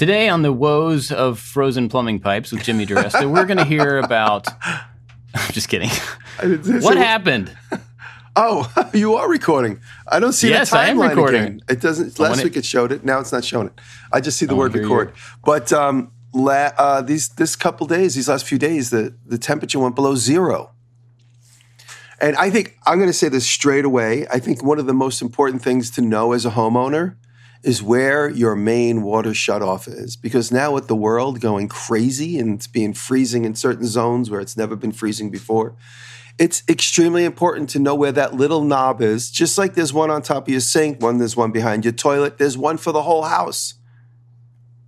[0.00, 3.98] Today on the woes of frozen plumbing pipes with Jimmy DiResta, we're going to hear
[3.98, 4.46] about.
[4.64, 5.90] I'm just kidding.
[6.80, 7.54] what happened?
[8.36, 9.80] Oh, you are recording.
[10.06, 11.42] I don't see Yes, the I am timeline recording.
[11.42, 11.60] again.
[11.68, 12.18] It doesn't.
[12.18, 13.04] Last week it showed it.
[13.04, 13.72] Now it's not showing it.
[14.12, 15.12] I just see the I word record.
[15.44, 19.80] But um, la- uh, these this couple days, these last few days, the the temperature
[19.80, 20.70] went below zero.
[22.20, 24.28] And I think I'm going to say this straight away.
[24.32, 27.16] I think one of the most important things to know as a homeowner
[27.62, 30.16] is where your main water shutoff is.
[30.16, 34.40] Because now with the world going crazy and it's being freezing in certain zones where
[34.40, 35.74] it's never been freezing before,
[36.38, 39.30] it's extremely important to know where that little knob is.
[39.30, 42.38] Just like there's one on top of your sink, one there's one behind your toilet,
[42.38, 43.74] there's one for the whole house.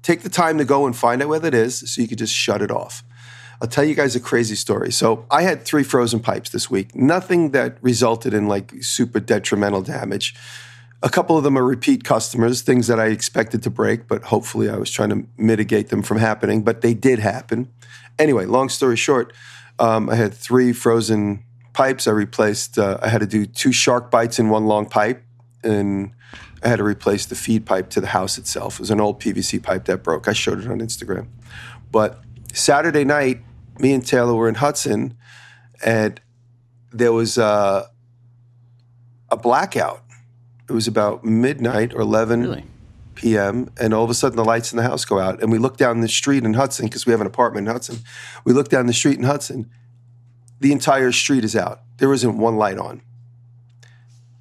[0.03, 2.35] Take the time to go and find out where that is so you can just
[2.35, 3.05] shut it off.
[3.61, 4.91] I'll tell you guys a crazy story.
[4.91, 6.97] So I had three frozen pipes this week.
[6.97, 10.35] Nothing that resulted in like super detrimental damage.
[11.05, 14.71] A couple of them are repeat customers, things that I expected to break, but hopefully
[14.71, 17.69] I was trying to mitigate them from happening, but they did happen.
[18.19, 19.33] Anyway, long story short,
[19.81, 22.07] um, I had three frozen pipes.
[22.07, 25.25] I replaced, uh, I had to do two shark bites in one long pipe,
[25.65, 26.13] and
[26.63, 28.75] I had to replace the feed pipe to the house itself.
[28.75, 30.29] It was an old PVC pipe that broke.
[30.29, 31.27] I showed it on Instagram.
[31.91, 32.23] But
[32.53, 33.43] Saturday night,
[33.79, 35.17] me and Taylor were in Hudson,
[35.85, 36.21] and
[36.93, 37.87] there was uh,
[39.31, 40.02] a blackout.
[40.69, 42.65] It was about midnight or 11 Really?
[43.15, 43.71] p.m.
[43.79, 45.77] and all of a sudden the lights in the house go out and we look
[45.77, 47.99] down the street in Hudson because we have an apartment in Hudson.
[48.45, 49.71] We look down the street in Hudson.
[50.61, 51.83] The entire street is out.
[51.99, 53.03] There isn't one light on.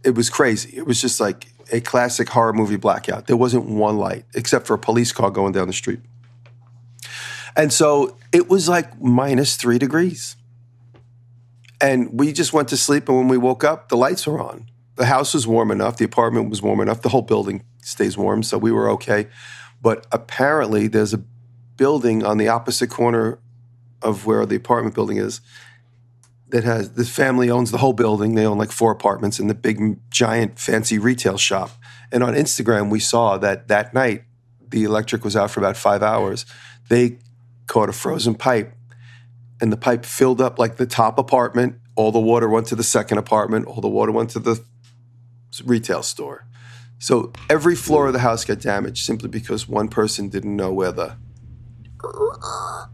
[0.03, 0.77] It was crazy.
[0.77, 3.27] It was just like a classic horror movie blackout.
[3.27, 5.99] There wasn't one light except for a police car going down the street.
[7.55, 10.35] And so it was like minus 3 degrees.
[11.81, 14.67] And we just went to sleep and when we woke up the lights were on
[15.01, 18.43] the house was warm enough, the apartment was warm enough, the whole building stays warm,
[18.43, 19.27] so we were okay.
[19.81, 21.23] But apparently, there's a
[21.75, 23.39] building on the opposite corner
[24.03, 25.41] of where the apartment building is
[26.49, 28.35] that has the family owns the whole building.
[28.35, 31.71] They own like four apartments and the big, giant, fancy retail shop.
[32.11, 34.25] And on Instagram, we saw that that night
[34.69, 36.45] the electric was out for about five hours.
[36.89, 37.17] They
[37.65, 38.75] caught a frozen pipe
[39.59, 41.79] and the pipe filled up like the top apartment.
[41.95, 43.65] All the water went to the second apartment.
[43.65, 44.63] All the water went to the
[45.65, 46.45] retail store.
[46.99, 50.91] So every floor of the house got damaged simply because one person didn't know where
[50.91, 51.15] the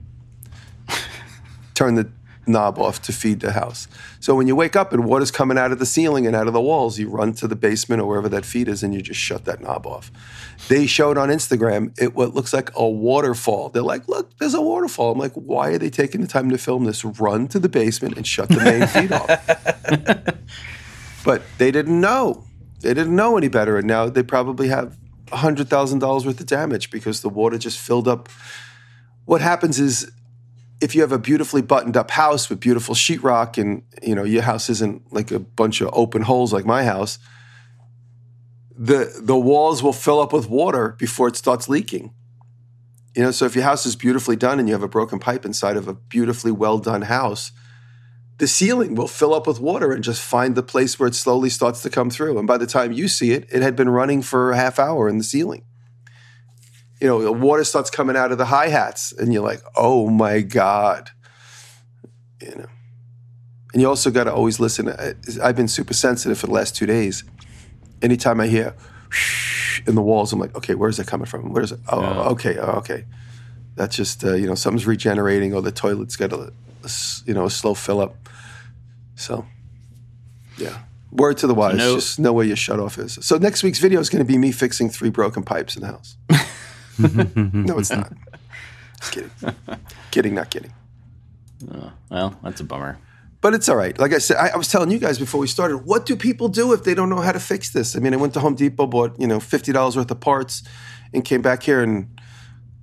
[1.73, 2.09] turn the
[2.47, 3.87] knob off to feed the house.
[4.19, 6.53] So when you wake up and water's coming out of the ceiling and out of
[6.53, 9.19] the walls, you run to the basement or wherever that feed is and you just
[9.19, 10.09] shut that knob off.
[10.69, 13.69] They showed on Instagram it what looks like a waterfall.
[13.69, 15.11] They're like, look, there's a waterfall.
[15.11, 17.03] I'm like, why are they taking the time to film this?
[17.03, 20.37] Run to the basement and shut the main feed off.
[21.25, 22.46] But they didn't know.
[22.87, 23.77] They didn't know any better.
[23.77, 28.29] And now they probably have $100,000 worth of damage because the water just filled up.
[29.25, 30.09] What happens is
[30.79, 34.43] if you have a beautifully buttoned up house with beautiful sheetrock and you know your
[34.43, 37.19] house isn't like a bunch of open holes like my house,
[38.73, 42.13] the the walls will fill up with water before it starts leaking.
[43.17, 45.43] You know, so if your house is beautifully done and you have a broken pipe
[45.43, 47.51] inside of a beautifully well done house,
[48.39, 51.49] the ceiling will fill up with water and just find the place where it slowly
[51.49, 52.37] starts to come through.
[52.37, 55.09] And by the time you see it, it had been running for a half hour
[55.09, 55.63] in the ceiling.
[57.01, 60.09] You know, the water starts coming out of the hi hats, and you're like, oh
[60.09, 61.09] my God.
[62.41, 62.65] You know.
[63.73, 64.89] And you also got to always listen.
[65.43, 67.23] I've been super sensitive for the last two days.
[68.01, 68.75] Anytime I hear
[69.85, 71.51] in the walls, I'm like, okay, where's that coming from?
[71.53, 71.79] Where's it?
[71.89, 72.21] Oh, Yeah.
[72.29, 73.05] okay, oh, okay.
[73.75, 76.49] That's just, uh, you know, something's regenerating or the toilet's got s-
[77.25, 78.29] you know, a slow fill up.
[79.15, 79.45] So,
[80.57, 80.77] yeah.
[81.11, 83.17] Word to the wise, no- just know where your shut off is.
[83.21, 85.87] So next week's video is going to be me fixing three broken pipes in the
[85.87, 86.17] house.
[87.37, 88.11] no, it's not.
[88.99, 89.31] Just kidding.
[90.11, 90.73] kidding, not kidding.
[92.09, 92.99] Well, that's a bummer.
[93.39, 93.97] But it's all right.
[93.97, 96.49] Like I said, I, I was telling you guys before we started, what do people
[96.49, 97.95] do if they don't know how to fix this?
[97.95, 100.63] I mean, I went to Home Depot, bought you know fifty dollars worth of parts,
[101.13, 102.19] and came back here and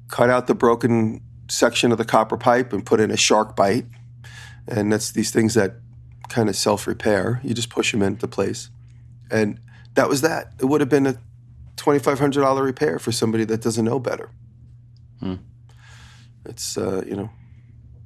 [0.09, 1.21] cut out the broken
[1.51, 3.87] section of the copper pipe and put in a shark bite.
[4.67, 5.75] And that's these things that
[6.29, 7.41] kind of self repair.
[7.45, 8.71] You just push them into place,
[9.31, 9.61] and
[9.95, 10.53] that was that.
[10.59, 11.17] It would have been a
[11.77, 14.31] twenty five hundred dollar repair for somebody that doesn't know better.
[16.47, 17.31] It's uh, you know,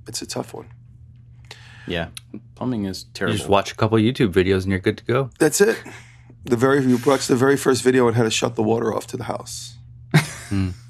[0.06, 0.68] it's a tough one.
[1.86, 2.08] Yeah,
[2.54, 3.36] plumbing is You terrible.
[3.36, 5.30] just watch a couple YouTube videos and you're good to go.
[5.38, 5.76] That's it.
[6.44, 9.06] The very you watched the very first video on how to shut the water off
[9.08, 9.76] to the house.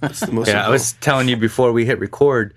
[0.00, 0.48] That's the most.
[0.48, 2.54] Yeah, I was telling you before we hit record.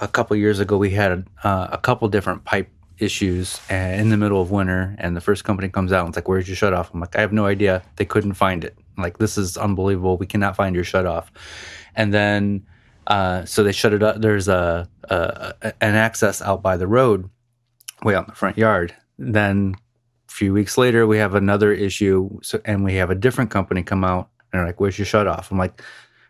[0.00, 2.68] A couple years ago, we had uh, a couple different pipe
[2.98, 6.16] issues uh, in the middle of winter, and the first company comes out and it's
[6.16, 7.82] like, "Where's your shut off?" I'm like, "I have no idea.
[7.96, 8.76] They couldn't find it.
[8.98, 10.16] Like, this is unbelievable.
[10.16, 11.30] We cannot find your shut off."
[11.94, 12.66] And then
[13.06, 14.16] Uh, so they shut it up.
[14.22, 15.52] There's a, a,
[15.82, 17.28] an access out by the road,
[18.02, 18.94] way out in the front yard.
[19.18, 19.74] Then
[20.26, 23.82] a few weeks later, we have another issue, so, and we have a different company
[23.82, 25.82] come out and they're like, "Where's your shut off?" I'm like,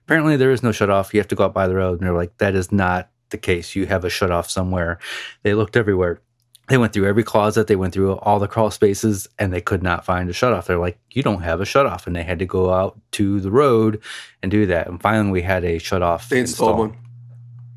[0.05, 1.15] "Apparently there is no shut off.
[1.15, 3.39] You have to go out by the road." And they're like, "That is not the
[3.39, 3.77] case.
[3.77, 4.99] You have a shut off somewhere."
[5.43, 6.21] They looked everywhere
[6.69, 9.83] they went through every closet, they went through all the crawl spaces, and they could
[9.83, 10.67] not find a shutoff.
[10.67, 13.51] They're like, "You don't have a shutoff," and they had to go out to the
[13.51, 14.01] road
[14.43, 14.89] and do that.
[14.89, 16.29] And finally, we had a shutoff.
[16.29, 16.97] They installed one.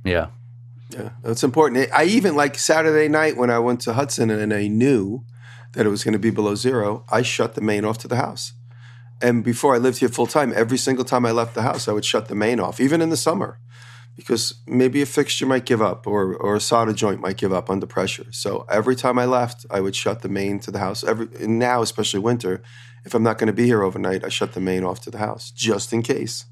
[0.06, 0.28] Yeah,
[0.92, 1.90] yeah, that's important.
[1.94, 5.26] I even like Saturday night when I went to Hudson and I knew
[5.74, 7.04] that it was going to be below zero.
[7.12, 8.54] I shut the main off to the house.
[9.22, 11.92] And before I lived here full time, every single time I left the house, I
[11.92, 13.60] would shut the main off, even in the summer
[14.18, 17.70] because maybe a fixture might give up or, or a solder joint might give up
[17.70, 18.26] under pressure.
[18.32, 21.04] So every time I left, I would shut the main to the house.
[21.04, 22.64] Every now, especially winter,
[23.06, 25.20] if I'm not going to be here overnight, I shut the main off to the
[25.20, 26.46] house just in case.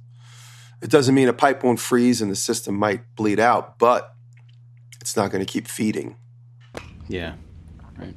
[0.81, 4.13] It doesn't mean a pipe won't freeze and the system might bleed out, but
[5.01, 6.17] it's not going to keep feeding.
[7.07, 7.33] Yeah,
[7.97, 8.15] right.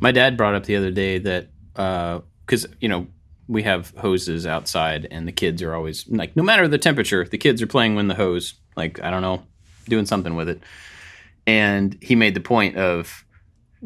[0.00, 3.06] My dad brought up the other day that because uh, you know
[3.48, 7.38] we have hoses outside and the kids are always like no matter the temperature the
[7.38, 9.42] kids are playing with the hose like i don't know
[9.88, 10.62] doing something with it.
[11.46, 13.24] And he made the point of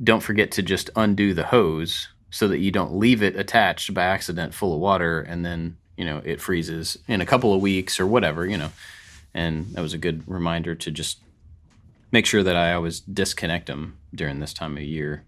[0.02, 4.04] don't forget to just undo the hose so that you don't leave it attached by
[4.04, 7.98] accident full of water and then you know it freezes in a couple of weeks
[7.98, 8.70] or whatever you know.
[9.34, 11.20] And that was a good reminder to just
[12.10, 15.24] make sure that i always disconnect them during this time of year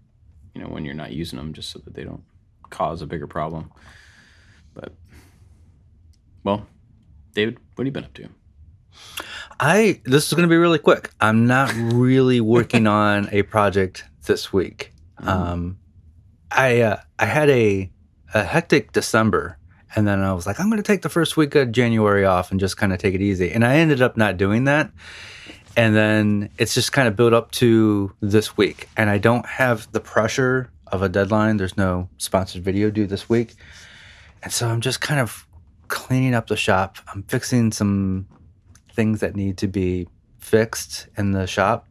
[0.55, 2.23] you know when you're not using them just so that they don't
[2.71, 3.71] cause a bigger problem
[4.73, 4.93] but
[6.43, 6.65] well,
[7.33, 8.29] David, what have you been up to?
[9.59, 11.11] I this is going to be really quick.
[11.21, 14.93] I'm not really working on a project this week.
[15.21, 15.27] Mm.
[15.27, 15.79] Um,
[16.51, 17.91] I uh, I had a
[18.33, 19.57] a hectic December,
[19.95, 22.51] and then I was like, I'm going to take the first week of January off
[22.51, 23.51] and just kind of take it easy.
[23.51, 24.91] And I ended up not doing that.
[25.77, 29.89] And then it's just kind of built up to this week, and I don't have
[29.93, 31.57] the pressure of a deadline.
[31.57, 33.55] There's no sponsored video due this week.
[34.43, 35.45] And so I'm just kind of
[35.87, 36.97] cleaning up the shop.
[37.13, 38.27] I'm fixing some
[38.93, 40.07] things that need to be
[40.39, 41.87] fixed in the shop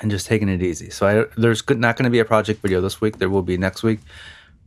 [0.00, 0.90] and just taking it easy.
[0.90, 3.18] So I, there's not going to be a project video this week.
[3.18, 4.00] There will be next week.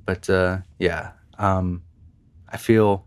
[0.05, 1.83] But uh, yeah, um,
[2.49, 3.05] I feel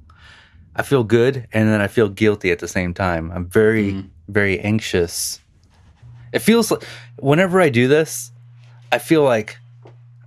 [0.77, 3.31] I feel good and then I feel guilty at the same time.
[3.33, 4.09] I'm very mm-hmm.
[4.29, 5.41] very anxious.
[6.33, 6.85] It feels like
[7.19, 8.31] whenever I do this,
[8.93, 9.59] I feel like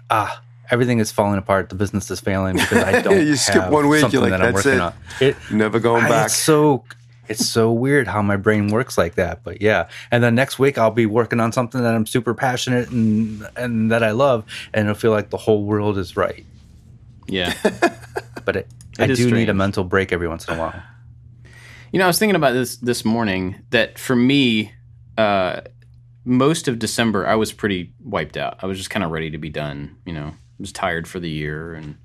[0.09, 1.69] ah, everything is falling apart.
[1.69, 3.25] The business is failing because I don't.
[3.25, 4.79] you skip one week, you're like, that that's it.
[4.79, 4.93] On.
[5.19, 5.35] it.
[5.51, 6.25] Never going I, back.
[6.27, 6.83] It's so
[7.29, 9.43] it's so weird how my brain works like that.
[9.43, 12.89] But yeah, and then next week I'll be working on something that I'm super passionate
[12.89, 16.45] and and that I love, and it'll feel like the whole world is right.
[17.27, 17.53] Yeah,
[18.45, 18.67] but it,
[18.97, 19.33] it I do strange.
[19.33, 20.83] need a mental break every once in a while.
[21.91, 23.63] You know, I was thinking about this this morning.
[23.69, 24.73] That for me,
[25.17, 25.61] uh,
[26.25, 28.59] most of December I was pretty wiped out.
[28.61, 29.95] I was just kind of ready to be done.
[30.05, 31.97] You know, was tired for the year and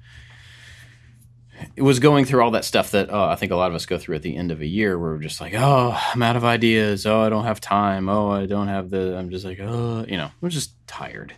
[1.77, 3.87] it was going through all that stuff that uh, I think a lot of us
[3.87, 6.37] go through at the end of a year where we're just like, oh, I'm out
[6.37, 7.05] of ideas.
[7.07, 8.09] Oh, I don't have time.
[8.09, 11.35] Oh, I don't have the, I'm just like, oh, you know, I'm just tired.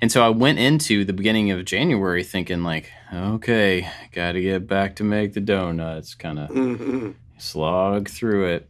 [0.00, 4.66] And so I went into the beginning of January thinking, like, okay, got to get
[4.66, 7.10] back to make the donuts, kind of mm-hmm.
[7.38, 8.68] slog through it.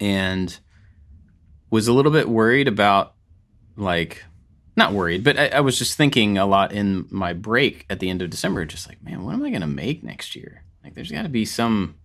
[0.00, 0.58] And
[1.70, 3.14] was a little bit worried about
[3.76, 4.24] like
[4.78, 8.08] not worried, but I, I, was just thinking a lot in my break at the
[8.08, 10.64] end of December, just like, man, what am I going to make next year?
[10.82, 11.96] Like, there's got to be some.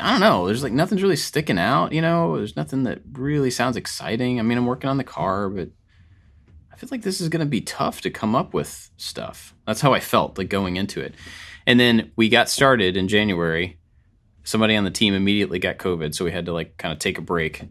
[0.00, 0.46] I don't know.
[0.46, 2.36] There's like nothing's really sticking out, you know.
[2.36, 4.38] There's nothing that really sounds exciting.
[4.38, 5.70] I mean, I'm working on the car, but
[6.72, 9.54] I feel like this is going to be tough to come up with stuff.
[9.66, 11.14] That's how I felt like going into it.
[11.66, 13.78] And then we got started in January.
[14.44, 17.18] Somebody on the team immediately got COVID, so we had to like kind of take
[17.18, 17.62] a break.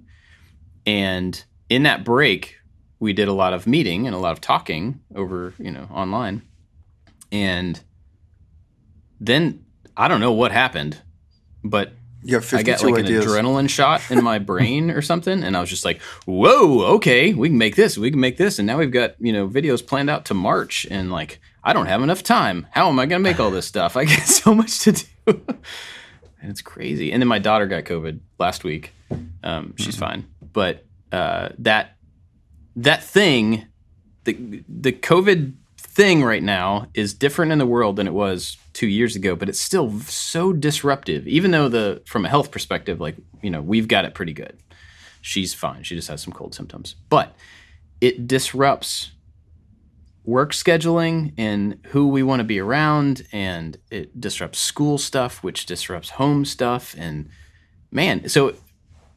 [0.86, 2.57] And in that break,
[3.00, 6.42] we did a lot of meeting and a lot of talking over, you know, online.
[7.32, 7.80] And
[9.20, 11.02] then I don't know what happened,
[11.64, 11.94] but
[12.52, 13.26] I got like ideas.
[13.26, 17.34] an adrenaline shot in my brain or something, and I was just like, "Whoa, okay,
[17.34, 19.86] we can make this, we can make this." And now we've got you know videos
[19.86, 22.68] planned out to March, and like I don't have enough time.
[22.72, 23.96] How am I going to make all this stuff?
[23.96, 27.12] I got so much to do, and it's crazy.
[27.12, 28.94] And then my daughter got COVID last week.
[29.44, 30.00] Um, she's mm-hmm.
[30.00, 31.97] fine, but uh, that
[32.78, 33.66] that thing,
[34.24, 38.88] the the COVID thing right now is different in the world than it was two
[38.88, 41.28] years ago, but it's still so disruptive.
[41.28, 44.58] Even though the from a health perspective, like you know, we've got it pretty good.
[45.22, 45.84] She's fine.
[45.84, 47.36] She just has some cold symptoms, but
[48.00, 49.12] it disrupts
[50.24, 55.66] work scheduling and who we want to be around and it disrupts school stuff which
[55.66, 57.30] disrupts home stuff and
[57.92, 58.54] man so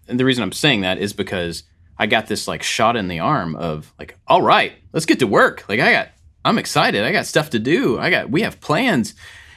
[0.07, 1.65] and the reason I'm saying that is because
[2.01, 5.27] I got this like shot in the arm of like, all right, let's get to
[5.27, 5.69] work.
[5.69, 6.09] Like I got,
[6.43, 7.05] I'm excited.
[7.05, 7.99] I got stuff to do.
[7.99, 9.15] I got, we have plans,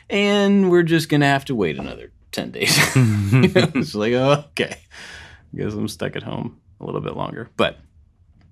[0.10, 2.78] and we're just gonna have to wait another ten days.
[2.98, 3.02] you
[3.48, 7.50] know, it's like, oh, okay, I guess I'm stuck at home a little bit longer.
[7.56, 7.78] But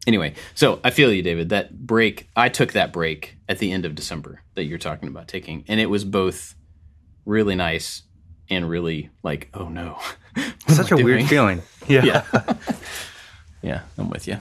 [0.07, 1.50] anyway, so I feel you, David.
[1.50, 5.27] That break, I took that break at the end of December that you're talking about
[5.27, 6.55] taking, and it was both
[7.25, 8.03] really nice
[8.50, 10.00] and really like, oh no,
[10.69, 11.62] Such a I weird feeling.
[11.89, 12.05] Yeah.
[12.05, 12.53] Yeah.
[13.62, 14.39] Yeah, I'm with you.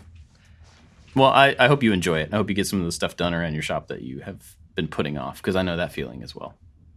[1.15, 2.31] Well, I, I hope you enjoy it.
[2.33, 4.55] I hope you get some of the stuff done around your shop that you have
[4.75, 6.55] been putting off because I know that feeling as well.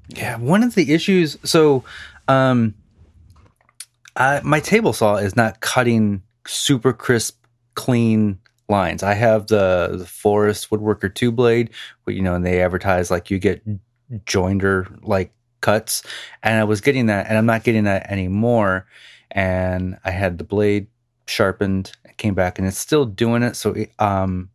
[0.09, 1.37] Yeah, one of the issues.
[1.43, 1.83] So,
[2.27, 2.75] um,
[4.15, 8.39] I, my table saw is not cutting super crisp, clean
[8.69, 9.03] lines.
[9.03, 11.71] I have the the Forrest Woodworker two blade,
[12.07, 13.63] you know, and they advertise like you get
[14.25, 16.03] jointer like cuts,
[16.43, 18.85] and I was getting that, and I'm not getting that anymore.
[19.31, 20.87] And I had the blade
[21.27, 23.55] sharpened, it came back, and it's still doing it.
[23.55, 24.49] So, um,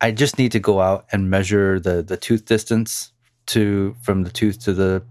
[0.00, 3.12] I just need to go out and measure the the tooth distance
[3.46, 5.02] to from the tooth to the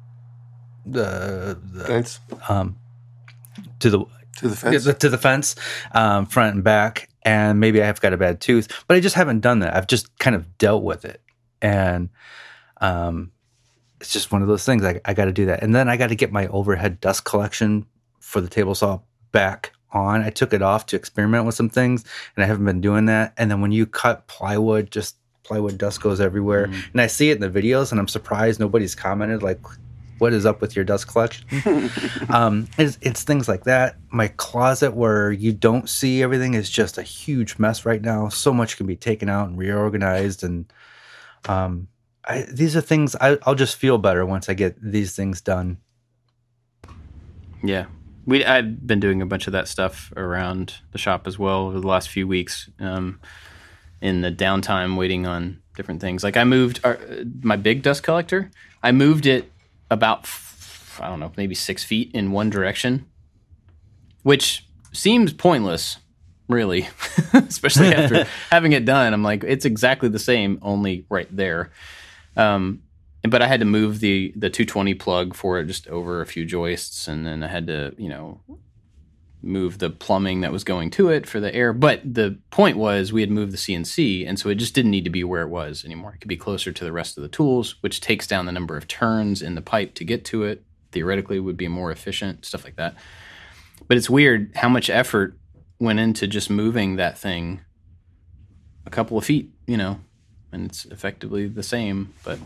[0.85, 2.19] the, the Fence?
[2.47, 2.77] um
[3.79, 3.99] to the
[4.37, 4.83] to the fence.
[4.85, 5.55] the- to the fence
[5.91, 9.15] um, front and back and maybe i have got a bad tooth but i just
[9.15, 9.75] haven't done that.
[9.75, 11.21] I've just kind of dealt with it.
[11.61, 12.09] And
[12.81, 13.31] um
[13.99, 15.61] it's just one of those things i, I got to do that.
[15.61, 17.85] And then i got to get my overhead dust collection
[18.19, 18.99] for the table saw
[19.31, 22.03] back on i took it off to experiment with some things
[22.35, 26.01] and i haven't been doing that and then when you cut plywood just plywood dust
[26.01, 29.59] goes everywhere and i see it in the videos and i'm surprised nobody's commented like
[30.19, 31.45] what is up with your dust collection
[32.29, 33.95] um, it's, it's things like that.
[34.09, 38.29] My closet where you don't see everything is just a huge mess right now.
[38.29, 40.71] So much can be taken out and reorganized, and
[41.47, 41.87] um,
[42.25, 45.77] I, these are things I, I'll just feel better once I get these things done.
[47.63, 47.85] Yeah.
[48.29, 51.79] We I've been doing a bunch of that stuff around the shop as well over
[51.79, 52.69] the last few weeks.
[52.79, 53.19] Um,
[54.01, 56.23] in the downtime, waiting on different things.
[56.23, 56.99] Like I moved our,
[57.41, 58.51] my big dust collector.
[58.81, 59.51] I moved it
[59.91, 63.05] about f- I don't know, maybe six feet in one direction,
[64.23, 65.97] which seems pointless,
[66.47, 66.87] really.
[67.33, 69.13] Especially after having it done.
[69.13, 71.71] I'm like, it's exactly the same, only right there.
[72.37, 72.83] Um,
[73.23, 76.45] but I had to move the the 220 plug for it just over a few
[76.45, 78.41] joists, and then I had to you know
[79.41, 81.71] move the plumbing that was going to it for the air.
[81.71, 85.05] But the point was we had moved the CNC, and so it just didn't need
[85.05, 86.13] to be where it was anymore.
[86.13, 88.77] It could be closer to the rest of the tools, which takes down the number
[88.77, 90.63] of turns in the pipe to get to it.
[90.91, 92.95] Theoretically, would be more efficient, stuff like that.
[93.87, 95.37] But it's weird how much effort
[95.79, 97.61] went into just moving that thing
[98.85, 99.99] a couple of feet, you know,
[100.51, 102.39] and it's effectively the same, but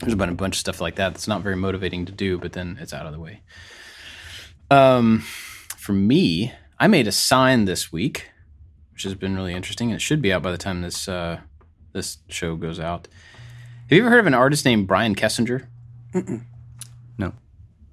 [0.00, 2.52] there's been a bunch of stuff like that that's not very motivating to do, but
[2.52, 3.40] then it's out of the way.
[4.70, 5.20] Um,
[5.76, 8.30] for me, I made a sign this week,
[8.92, 9.90] which has been really interesting.
[9.90, 11.40] It should be out by the time this uh,
[11.92, 13.08] this show goes out.
[13.88, 15.66] Have you ever heard of an artist named Brian Kesinger?
[17.18, 17.32] No.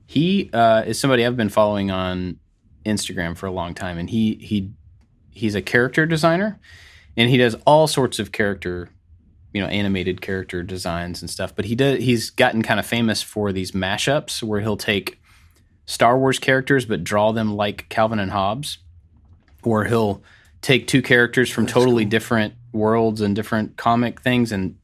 [0.05, 2.39] He uh, is somebody I've been following on
[2.86, 4.72] Instagram for a long time, and he he
[5.31, 6.60] he's a character designer,
[7.15, 8.89] and he does all sorts of character,
[9.53, 11.55] you know, animated character designs and stuff.
[11.55, 15.22] But he does he's gotten kind of famous for these mashups where he'll take
[15.86, 18.79] Star Wars characters but draw them like Calvin and Hobbes,
[19.63, 20.24] or he'll
[20.62, 24.77] take two characters from totally different worlds and different comic things and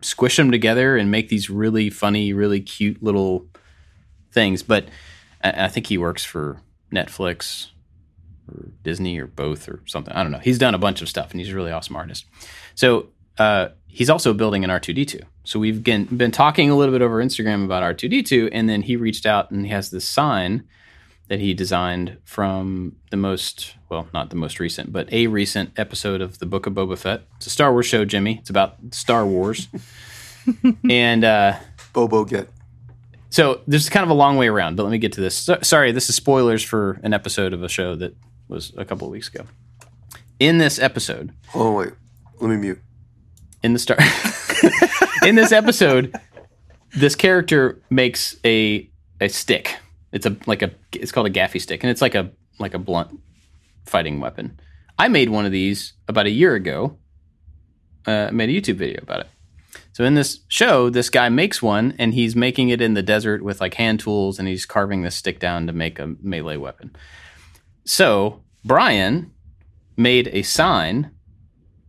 [0.00, 3.46] squish them together and make these really funny, really cute little
[4.30, 4.62] things.
[4.62, 4.88] But
[5.42, 6.60] I, I think he works for
[6.92, 7.68] Netflix
[8.48, 10.14] or Disney or both or something.
[10.14, 10.38] I don't know.
[10.38, 12.26] He's done a bunch of stuff and he's a really awesome artist.
[12.74, 15.22] So uh, he's also building an R2D2.
[15.44, 18.96] So we've been, been talking a little bit over Instagram about R2D2, and then he
[18.96, 20.64] reached out and he has this sign
[21.28, 26.20] that he designed from the most, well, not the most recent, but a recent episode
[26.20, 27.22] of the Book of Boba Fett.
[27.36, 28.38] It's a Star Wars show, Jimmy.
[28.40, 29.68] It's about Star Wars.
[30.90, 31.56] and uh,
[31.92, 32.48] Bobo get.
[33.30, 35.36] so there's kind of a long way around, but let me get to this.
[35.36, 38.14] So, sorry, this is spoilers for an episode of a show that
[38.48, 39.44] was a couple of weeks ago.
[40.40, 41.92] In this episode, Oh wait,
[42.40, 42.80] let me mute.
[43.64, 43.96] In the star
[45.26, 46.14] in this episode
[46.94, 48.90] this character makes a
[49.22, 49.78] a stick.
[50.12, 52.78] It's a like a it's called a gaffi stick and it's like a like a
[52.78, 53.18] blunt
[53.86, 54.60] fighting weapon.
[54.98, 56.98] I made one of these about a year ago.
[58.06, 59.28] Uh, made a youtube video about it.
[59.94, 63.42] So in this show this guy makes one and he's making it in the desert
[63.42, 66.94] with like hand tools and he's carving this stick down to make a melee weapon.
[67.86, 69.32] So brian
[69.96, 71.12] made a sign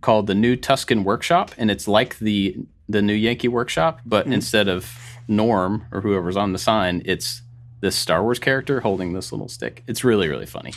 [0.06, 2.56] called the New Tusken Workshop, and it's like the
[2.88, 4.34] the New Yankee Workshop, but mm-hmm.
[4.34, 4.88] instead of
[5.28, 7.42] Norm or whoever's on the sign, it's
[7.82, 9.84] this Star Wars character holding this little stick.
[9.88, 10.74] It's really really funny.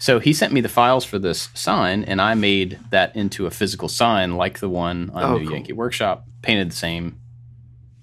[0.00, 3.50] So he sent me the files for this sign, and I made that into a
[3.52, 5.52] physical sign like the one on Oh, New cool.
[5.54, 7.20] Yankee Workshop, painted the same,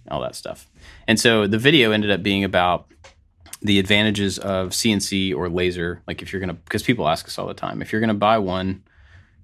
[0.10, 0.68] all that stuff.
[1.06, 2.88] And so the video ended up being about
[3.62, 6.02] the advantages of CNC or laser.
[6.08, 8.38] Like if you're gonna, because people ask us all the time, if you're gonna buy
[8.38, 8.84] one,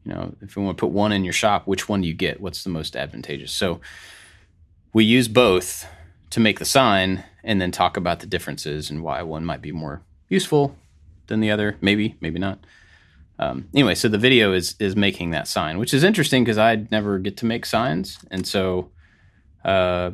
[0.05, 2.13] you know, if you want to put one in your shop, which one do you
[2.13, 2.41] get?
[2.41, 3.51] What's the most advantageous?
[3.51, 3.81] So
[4.93, 5.87] we use both
[6.31, 9.71] to make the sign, and then talk about the differences and why one might be
[9.71, 10.75] more useful
[11.27, 11.77] than the other.
[11.81, 12.59] Maybe, maybe not.
[13.37, 16.87] Um, anyway, so the video is is making that sign, which is interesting because I
[16.91, 18.91] never get to make signs, and so
[19.65, 20.11] uh,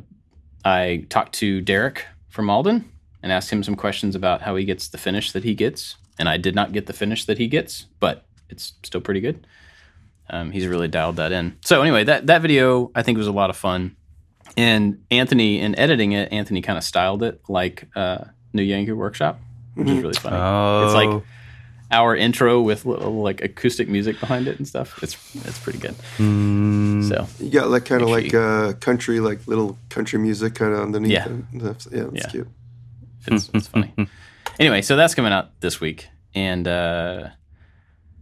[0.63, 2.89] I talked to Derek from Alden
[3.22, 6.29] and asked him some questions about how he gets the finish that he gets, and
[6.29, 9.46] I did not get the finish that he gets, but it's still pretty good.
[10.30, 11.58] Um, he's really dialed that in.
[11.64, 13.96] So anyway, that that video I think was a lot of fun,
[14.56, 19.40] and Anthony in editing it, Anthony kind of styled it like uh, New Yankee Workshop,
[19.76, 20.36] which is really funny.
[20.38, 21.24] Oh, It's like
[21.90, 25.02] our intro with little like acoustic music behind it and stuff.
[25.02, 25.16] It's
[25.46, 25.96] it's pretty good.
[26.18, 30.56] mm, So You got like kind of like sure uh, country, like little country music
[30.56, 31.12] kind of underneath.
[31.12, 31.28] Yeah.
[31.30, 31.44] it.
[31.54, 32.28] That's- yeah, that's Yeah.
[32.32, 32.48] cute.
[33.28, 33.94] it's, it's funny.
[34.60, 37.28] Anyway, so that's coming out this week, and uh,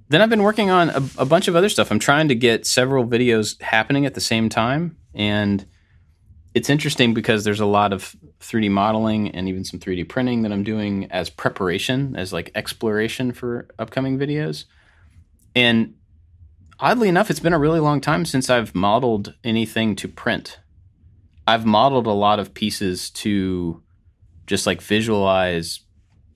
[0.09, 1.91] then I've been working on a, a bunch of other stuff.
[1.91, 5.65] I'm trying to get several videos happening at the same time, and
[6.53, 10.53] it's interesting because there's a lot of 3D modeling and even some 3D printing that
[10.53, 14.63] I'm doing as preparation, as like exploration for upcoming videos.
[15.53, 15.95] And
[16.79, 20.59] oddly enough, it's been a really long time since I've modeled anything to print.
[21.45, 23.83] I've modeled a lot of pieces to
[24.47, 25.81] just like visualize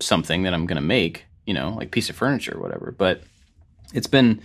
[0.01, 2.93] something that I'm going to make, you know, like piece of furniture or whatever.
[2.97, 3.23] But
[3.93, 4.41] it's been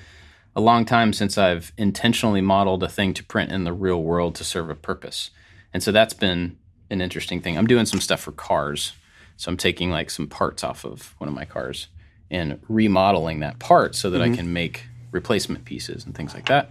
[0.56, 4.34] a long time since I've intentionally modeled a thing to print in the real world
[4.36, 5.30] to serve a purpose.
[5.72, 6.56] And so that's been
[6.90, 7.58] an interesting thing.
[7.58, 8.92] I'm doing some stuff for cars.
[9.36, 11.88] So I'm taking like some parts off of one of my cars
[12.30, 16.70] and remodeling that part so that I can make replacement pieces and things like that.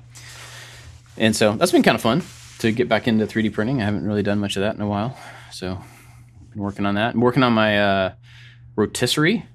[1.17, 2.24] And so that's been kind of fun
[2.60, 3.82] to get back into 3D printing.
[3.82, 5.17] I haven't really done much of that in a while.
[5.52, 5.80] So
[6.54, 7.15] been working on that.
[7.15, 8.13] I'm working on my uh,
[8.76, 9.45] rotisserie,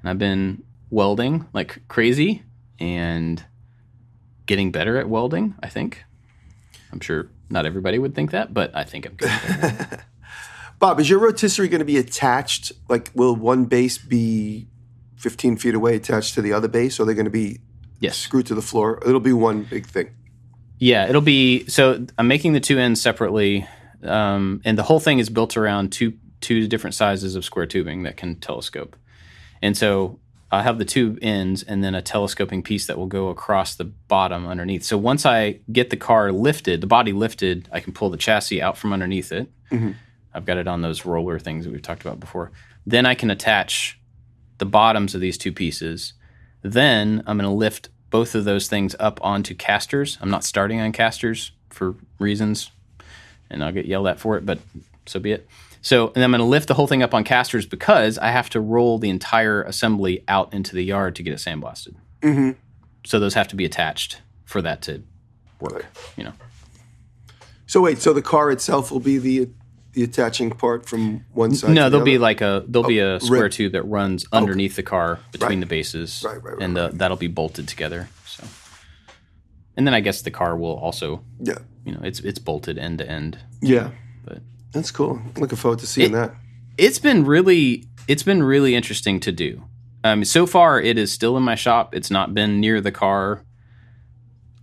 [0.00, 2.42] and I've been welding like crazy
[2.78, 3.44] and
[4.46, 5.54] getting better at welding.
[5.62, 6.04] I think.
[6.92, 9.30] I'm sure not everybody would think that, but I think I'm good.
[10.78, 12.72] Bob, is your rotisserie going to be attached?
[12.88, 14.68] Like, will one base be
[15.16, 17.60] 15 feet away attached to the other base, or are they going to be
[18.00, 18.16] yes.
[18.16, 19.02] screwed to the floor?
[19.04, 20.10] It'll be one big thing.
[20.78, 22.06] Yeah, it'll be so.
[22.16, 23.66] I'm making the two ends separately,
[24.04, 28.04] um, and the whole thing is built around two two different sizes of square tubing
[28.04, 28.96] that can telescope.
[29.60, 33.28] And so I have the two ends and then a telescoping piece that will go
[33.28, 34.82] across the bottom underneath.
[34.82, 38.62] So once I get the car lifted, the body lifted, I can pull the chassis
[38.62, 39.50] out from underneath it.
[39.70, 39.92] Mm-hmm.
[40.32, 42.50] I've got it on those roller things that we've talked about before.
[42.86, 44.00] Then I can attach
[44.56, 46.14] the bottoms of these two pieces.
[46.62, 50.16] Then I'm going to lift both of those things up onto casters.
[50.20, 52.70] I'm not starting on casters for reasons,
[53.50, 54.58] and I'll get yelled at for it, but
[55.04, 55.46] so be it.
[55.80, 58.50] So, and I'm going to lift the whole thing up on casters because I have
[58.50, 61.94] to roll the entire assembly out into the yard to get it sandblasted.
[62.22, 62.50] Mm-hmm.
[63.06, 65.02] So those have to be attached for that to
[65.60, 65.86] work.
[66.16, 66.32] You know.
[67.66, 69.48] So wait, so the car itself will be the
[69.92, 71.70] the attaching part from one side.
[71.70, 72.22] No, there'll be other?
[72.22, 73.52] like a there'll be a square rib.
[73.52, 75.60] tube that runs underneath the car between Right.
[75.60, 78.08] the bases, Right, right, right, and uh, that'll be bolted together.
[78.26, 78.44] So,
[79.76, 82.98] and then I guess the car will also, yeah, you know, it's it's bolted end
[82.98, 83.38] to end.
[83.60, 83.90] yeah.
[84.72, 85.20] That's cool.
[85.36, 86.34] Looking forward to seeing It- that.
[86.76, 89.64] it's been really it's been really interesting to do.
[90.04, 91.94] Um, so far, it is still in my shop.
[91.94, 93.42] It's not been near the car.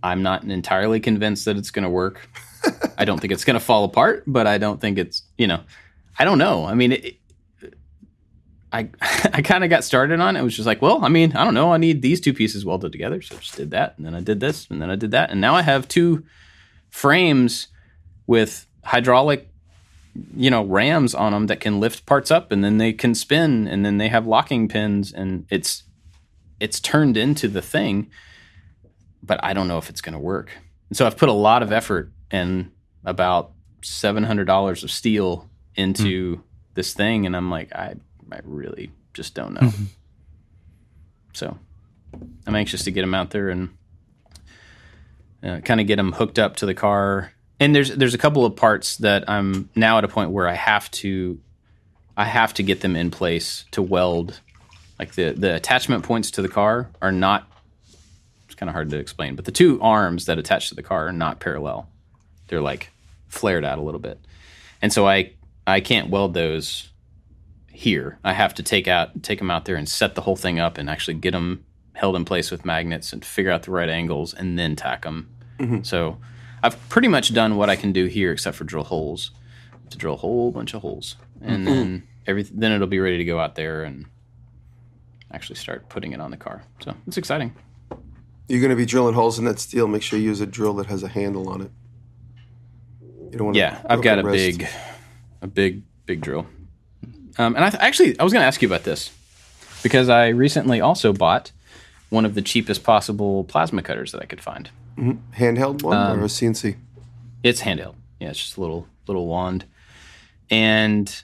[0.02, 2.28] I'm not entirely convinced that it's going to work.
[2.98, 5.60] I don't think it's going to fall apart, but I don't think it's you know,
[6.18, 6.64] I don't know.
[6.64, 7.16] I mean, it,
[8.72, 10.40] I I kind of got started on it.
[10.40, 11.72] It was just like, well, I mean, I don't know.
[11.72, 14.20] I need these two pieces welded together, so I just did that, and then I
[14.20, 16.24] did this, and then I did that, and now I have two
[16.90, 17.68] frames
[18.26, 19.48] with hydraulic
[20.36, 23.66] you know rams on them that can lift parts up and then they can spin
[23.66, 25.84] and then they have locking pins and it's
[26.60, 28.10] it's turned into the thing
[29.22, 30.52] but i don't know if it's going to work.
[30.88, 32.70] And so i've put a lot of effort and
[33.04, 33.52] about
[33.82, 36.42] $700 of steel into
[36.74, 37.94] this thing and i'm like i
[38.32, 39.72] i really just don't know.
[41.32, 41.58] So
[42.46, 43.70] i'm anxious to get them out there and
[45.42, 48.44] uh, kind of get them hooked up to the car and there's there's a couple
[48.44, 51.40] of parts that I'm now at a point where I have to
[52.16, 54.40] I have to get them in place to weld.
[54.98, 57.50] Like the the attachment points to the car are not.
[58.46, 61.08] It's kind of hard to explain, but the two arms that attach to the car
[61.08, 61.88] are not parallel.
[62.48, 62.90] They're like
[63.28, 64.18] flared out a little bit,
[64.80, 65.32] and so I
[65.66, 66.90] I can't weld those
[67.70, 68.18] here.
[68.24, 70.78] I have to take out take them out there and set the whole thing up
[70.78, 71.64] and actually get them
[71.94, 75.30] held in place with magnets and figure out the right angles and then tack them.
[75.58, 75.82] Mm-hmm.
[75.82, 76.18] So
[76.62, 79.30] I've pretty much done what I can do here except for drill holes.
[79.90, 83.24] To drill a whole bunch of holes, and then every then it'll be ready to
[83.24, 84.06] go out there and
[85.30, 86.64] actually start putting it on the car.
[86.82, 87.54] So it's exciting.
[88.48, 89.86] You're going to be drilling holes in that steel.
[89.86, 91.70] Make sure you use a drill that has a handle on it.
[93.30, 94.66] You don't want Yeah, I've got a big,
[95.40, 96.46] a big, big drill.
[97.38, 99.12] Um, and I th- actually, I was going to ask you about this
[99.82, 101.52] because I recently also bought
[102.08, 104.70] one of the cheapest possible plasma cutters that I could find.
[104.96, 106.76] Handheld one Um, or a CNC.
[107.42, 107.94] It's handheld.
[108.20, 109.64] Yeah, it's just a little little wand,
[110.50, 111.22] and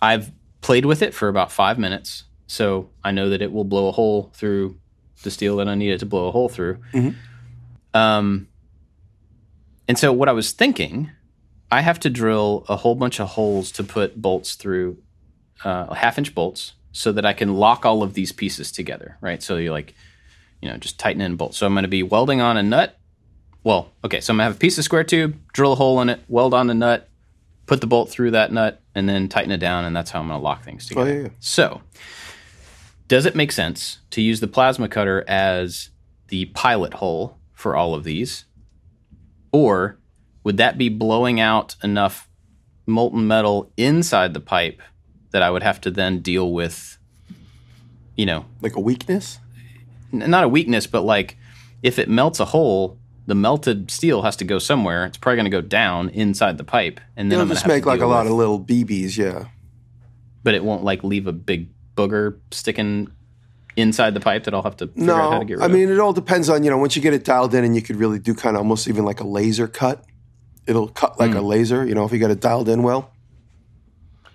[0.00, 3.88] I've played with it for about five minutes, so I know that it will blow
[3.88, 4.78] a hole through
[5.22, 6.78] the steel that I need it to blow a hole through.
[7.94, 8.48] Um,
[9.88, 11.10] and so what I was thinking,
[11.70, 14.98] I have to drill a whole bunch of holes to put bolts through,
[15.64, 19.16] uh, half inch bolts, so that I can lock all of these pieces together.
[19.20, 19.42] Right.
[19.42, 19.94] So you like,
[20.60, 21.54] you know, just tighten in bolt.
[21.54, 22.98] So I'm going to be welding on a nut
[23.66, 26.08] well, okay, so I'm gonna have a piece of square tube, drill a hole in
[26.08, 27.08] it, weld on the nut,
[27.66, 30.28] put the bolt through that nut, and then tighten it down, and that's how I'm
[30.28, 31.10] gonna lock things together.
[31.10, 31.28] Oh, yeah, yeah.
[31.40, 31.82] So,
[33.08, 35.90] does it make sense to use the plasma cutter as
[36.28, 38.44] the pilot hole for all of these?
[39.50, 39.98] Or
[40.44, 42.28] would that be blowing out enough
[42.86, 44.80] molten metal inside the pipe
[45.32, 46.98] that I would have to then deal with,
[48.14, 49.40] you know, Like a weakness?
[50.22, 51.36] N- not a weakness, but like
[51.82, 55.04] if it melts a hole, the melted steel has to go somewhere.
[55.06, 57.64] It's probably going to go down inside the pipe, and then You'll I'm gonna just
[57.64, 59.44] have make to like a deal lot with- of little BBs, yeah.
[60.44, 63.08] but it won't like leave a big booger sticking
[63.76, 65.66] inside the pipe that I'll have to figure out how No, to get rid I
[65.66, 65.70] of.
[65.72, 67.74] I mean, it all depends on, you know, once you get it dialed in and
[67.74, 70.02] you could really do kind of almost even like a laser cut.
[70.66, 71.46] It'll cut like a Hmm.
[71.46, 73.10] laser, you know, if you got it dialed in well.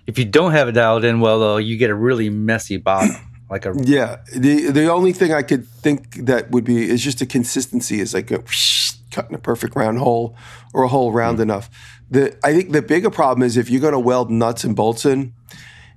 [0.06, 3.14] If you don't have it dialed in well, though, you get a really messy bottom.
[3.52, 4.16] Like a Yeah.
[4.34, 8.14] The the only thing I could think that would be is just a consistency is
[8.14, 10.34] like a whoosh, cutting a perfect round hole
[10.74, 11.42] or a hole round Hmm.
[11.48, 11.66] enough.
[12.10, 15.04] The I think the bigger problem is if you're going to weld nuts and bolts
[15.04, 15.34] in,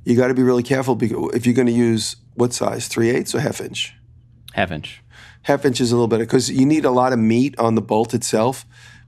[0.03, 3.09] you got to be really careful because if you're going to use what size, three
[3.09, 3.93] eighths or half inch?
[4.53, 5.01] half inch.
[5.43, 7.81] half inch is a little better because you need a lot of meat on the
[7.81, 8.65] bolt itself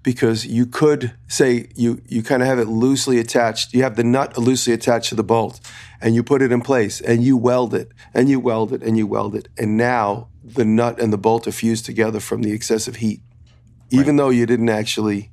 [0.07, 4.05] because you could say you you kind of have it loosely attached you have the
[4.05, 5.59] nut loosely attached to the bolt
[5.99, 8.97] and you put it in place and you weld it and you weld it and
[8.97, 12.53] you weld it and now the nut and the bolt are fused together from the
[12.53, 13.19] excessive heat
[13.89, 15.29] even though you didn't actually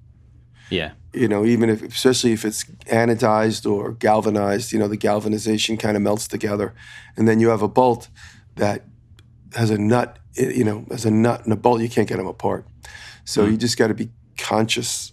[0.70, 5.76] Yeah, you know, even if, especially if it's anodized or galvanized, you know, the galvanization
[5.76, 6.74] kind of melts together.
[7.16, 8.08] And then you have a bolt
[8.56, 8.82] that
[9.54, 12.26] has a nut, you know, has a nut and a bolt, you can't get them
[12.26, 12.66] apart.
[13.24, 13.52] So hmm.
[13.52, 15.12] you just got to be conscious.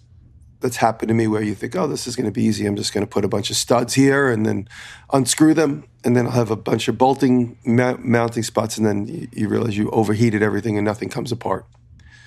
[0.60, 2.66] That's happened to me where you think, oh, this is going to be easy.
[2.66, 4.68] I'm just going to put a bunch of studs here and then
[5.12, 5.84] unscrew them.
[6.04, 8.78] And then I'll have a bunch of bolting mou- mounting spots.
[8.78, 11.66] And then you, you realize you overheated everything and nothing comes apart.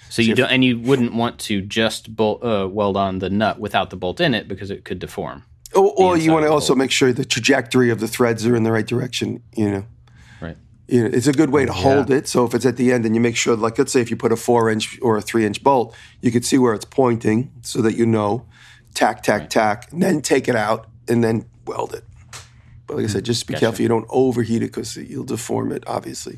[0.09, 3.57] so you don't, and you wouldn't want to just bolt, uh, weld on the nut
[3.59, 5.43] without the bolt in it because it could deform.
[5.73, 8.63] Or, or you want to also make sure the trajectory of the threads are in
[8.63, 9.85] the right direction, you know.
[10.87, 12.27] You know, it's a good way to hold it.
[12.27, 14.15] So if it's at the end and you make sure, like, let's say if you
[14.15, 17.51] put a four inch or a three inch bolt, you could see where it's pointing
[17.63, 18.45] so that you know,
[18.93, 22.03] tack, tack, tack, and then take it out and then weld it.
[22.87, 25.83] But like I said, just be careful you don't overheat it because you'll deform it.
[25.87, 26.37] Obviously,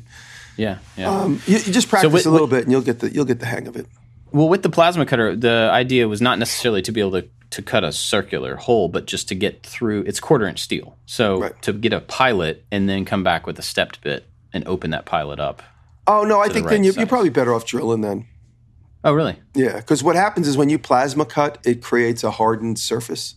[0.56, 1.10] Yeah, yeah.
[1.10, 3.40] um, you, you just practice with- a little bit and you'll get the you'll get
[3.40, 3.86] the hang of it.
[4.32, 7.62] Well, with the plasma cutter, the idea was not necessarily to be able to, to
[7.62, 10.02] cut a circular hole, but just to get through.
[10.06, 11.62] It's quarter inch steel, so Right.
[11.62, 15.06] to get a pilot and then come back with a stepped bit and open that
[15.06, 15.62] pilot up.
[16.06, 18.26] Oh no, I the think right then you, you're probably better off drilling then.
[19.04, 19.36] Oh, really?
[19.54, 23.36] Yeah, because what happens is when you plasma cut, it creates a hardened surface.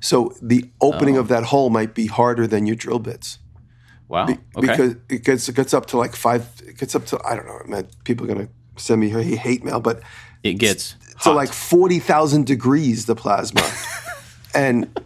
[0.00, 1.20] So the opening Oh.
[1.20, 3.38] of that hole might be harder than your drill bits.
[4.08, 4.24] Wow.
[4.24, 4.38] okay.
[4.60, 6.46] because it gets it gets up to like five.
[6.66, 7.60] It gets up to I don't know.
[7.66, 10.00] Man, people are gonna send me hate mail, but
[10.42, 13.62] it gets to like forty thousand degrees the plasma,
[14.54, 14.98] and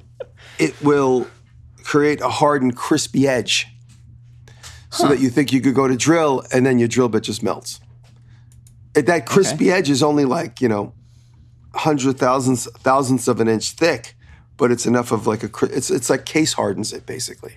[0.58, 1.26] it will
[1.82, 3.66] create a hardened, crispy edge,
[4.92, 7.42] so that you think you could go to drill, and then your drill bit just
[7.42, 7.80] melts.
[8.94, 10.92] And that crispy edge is only like you know,
[11.74, 14.14] hundred thousandths thousandths of an inch thick,
[14.58, 17.56] but it's enough of like a cri- it's it's like case hardens it basically.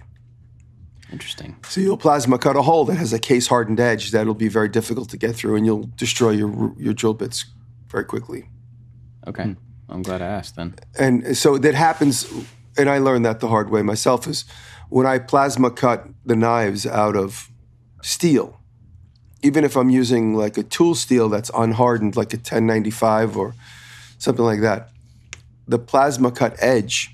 [1.11, 1.57] interesting.
[1.67, 4.69] So you'll plasma cut a hole that has a case hardened edge that'll be very
[4.69, 7.45] difficult to get through, and you'll destroy your your drill bits
[7.89, 8.47] very quickly.
[9.27, 9.53] Okay, hmm.
[9.89, 10.75] I'm glad I asked then.
[10.97, 12.31] And so that happens,
[12.77, 14.25] and I learned that the hard way myself.
[14.25, 14.45] Is
[14.89, 17.49] when I plasma cut the knives out of
[18.01, 18.59] steel,
[19.41, 23.53] even if I'm using like a tool steel that's unhardened, like a 1095 or
[24.17, 24.89] something like that,
[25.67, 27.11] the plasma cut edge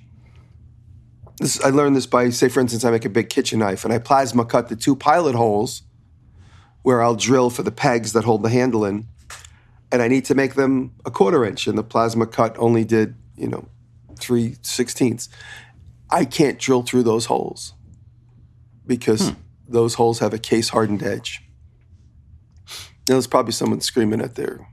[1.39, 3.93] This, I learned this by, say, for instance, I make a big kitchen knife and
[3.93, 5.81] I plasma cut the two pilot holes
[6.84, 9.07] where I'll drill for the pegs that hold the handle in,
[9.91, 13.15] and I need to make them a quarter inch, and the plasma cut only did,
[13.38, 13.67] you know,
[14.17, 15.29] three sixteenths.
[16.12, 17.74] I can't drill through those holes
[18.86, 19.36] because hmm.
[19.67, 21.41] those holes have a case hardened edge.
[23.08, 24.67] Now, there's probably someone screaming at their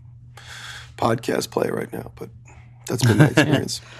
[0.96, 2.28] podcast player right now, but
[2.86, 3.80] that's been my experience.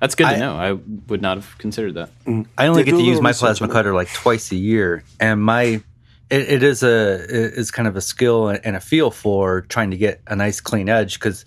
[0.00, 0.56] That's good to I- know.
[0.56, 0.72] I
[1.08, 2.10] would not have considered that.
[2.24, 2.46] Mm.
[2.58, 5.82] I only Yeah, get to use my plasma cutter like twice a year, and my
[6.28, 9.92] it, it is a it is kind of a skill and a feel for trying
[9.92, 11.46] to get a nice clean edge because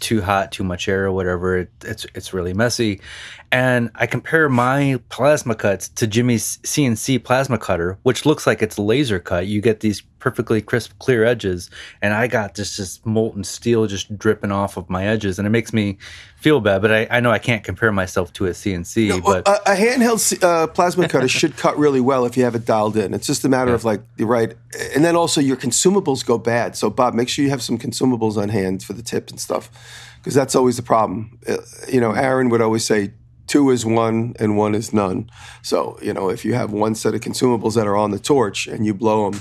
[0.00, 3.00] too hot, too much air, or whatever, it, it's it's really messy.
[3.50, 8.78] And I compare my plasma cuts to Jimmy's CNC plasma cutter, which looks like it's
[8.78, 9.46] laser cut.
[9.46, 11.70] You get these perfectly crisp, clear edges,
[12.02, 15.50] and I got just this molten steel just dripping off of my edges, and it
[15.50, 15.96] makes me
[16.36, 16.82] feel bad.
[16.82, 19.76] But I, I know I can't compare myself to a CNC, Well, but a, a
[19.76, 23.14] handheld uh, plasma cutter should cut really well if you have it dialed in.
[23.14, 24.54] It's just a matter of like the right,
[24.94, 26.76] and then also your consumables go bad.
[26.76, 29.70] So Bob, make sure you have some consumables on hand for the tip and stuff,
[30.18, 31.38] because that's always the problem.
[31.48, 31.58] Uh,
[31.88, 33.12] you know, Aaron would always say
[33.48, 35.28] two is one and one is none.
[35.62, 38.68] So you know, if you have one set of consumables that are on the torch
[38.68, 39.40] and you blow them,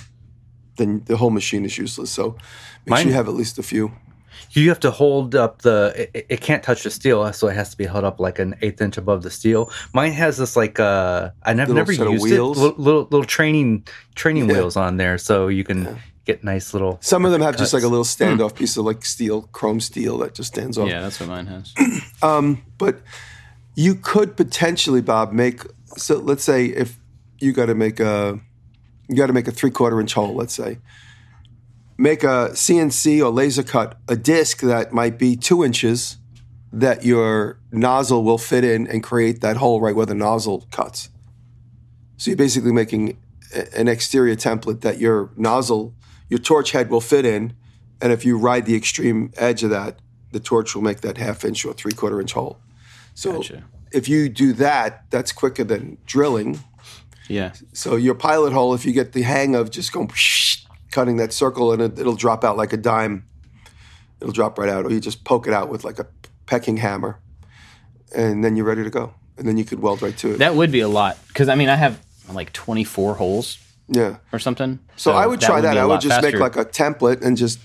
[0.78, 2.10] then the whole machine is useless.
[2.10, 2.32] So
[2.86, 3.92] make Mine- sure you have at least a few.
[4.52, 5.78] you have to hold up the
[6.14, 8.56] it, it can't touch the steel so it has to be held up like an
[8.62, 12.08] eighth inch above the steel mine has this like uh i never, Little never set
[12.08, 12.58] of used wheels?
[12.58, 14.54] it little, little little training training Yeah.
[14.54, 15.80] wheels on there so you can
[16.26, 19.04] get nice little Some of them have just like a little standoff piece of like
[19.06, 20.88] steel, chrome steel that just stands off.
[20.90, 21.74] Yeah, that's what mine has.
[22.78, 22.96] but
[23.78, 25.62] you could potentially bob make
[25.96, 27.00] so let's say if
[27.40, 28.40] you got to make a
[29.08, 30.80] you got to make a three quarter inch hole let's say.
[32.00, 36.18] Make a cnc or laser cut a disc that might be two inches
[36.74, 41.10] that your nozzle will fit in and create that hole right where the nozzle cuts.
[42.18, 43.18] So you're basically making
[43.76, 45.94] an exterior template that your nozzle
[46.30, 47.54] your torch head will fit in
[48.02, 50.00] and if you ride the extreme edge of that
[50.32, 52.60] the torch will make that half inch or three quarter inch hole
[53.18, 53.64] so Gotcha.
[53.92, 56.60] if you do that, that's quicker than drilling.
[57.28, 57.54] Yeah.
[57.74, 60.12] So your pilot hole, if you get the hang of just going
[60.92, 63.26] cutting that circle and it, it'll drop out like a dime,
[64.22, 64.86] it'll drop right out.
[64.86, 66.06] Or you just poke it out with like a
[66.46, 67.20] pecking hammer,
[68.16, 69.16] and then you're ready to go.
[69.36, 70.38] And then you could weld right to it.
[70.38, 72.00] That would be a lot because I mean I have
[72.32, 74.18] like 24 holes yeah.
[74.32, 74.78] or something.
[74.96, 75.76] So, I would try be that.
[75.76, 77.58] I would just make like a template and just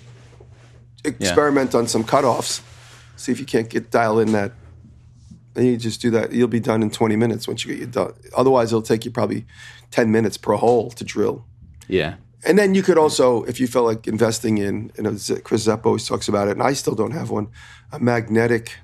[1.05, 2.63] experiment on some cutoffs.
[3.17, 4.53] See if you can't get dial in that.
[5.55, 6.33] And you just do that.
[6.33, 8.15] You'll be done in 20 minutes once you get your done.
[8.35, 9.45] Otherwise, it'll take you probably
[9.91, 11.45] 10 minutes per hole to drill.
[11.89, 12.15] yeah.
[12.45, 15.87] And then you could also, if you felt like investing in, you know, Chris Zepp
[15.87, 17.47] always talks about it, and I still don't have one,
[17.93, 18.79] a magnetic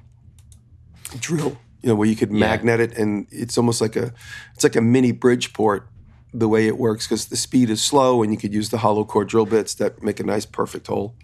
[1.19, 4.13] drill, you know, where you could magnet it, and it's almost like a,
[4.55, 5.89] it's like a mini Bridgeport,
[6.33, 9.05] the way it works, because the speed is slow, and you could use the hollow
[9.05, 11.15] core drill bits that make a nice perfect hole.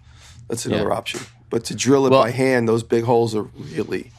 [0.49, 0.95] That's another Yeah.
[0.97, 1.21] option.
[1.49, 4.11] But to drill it Well- by hand, those big holes are really,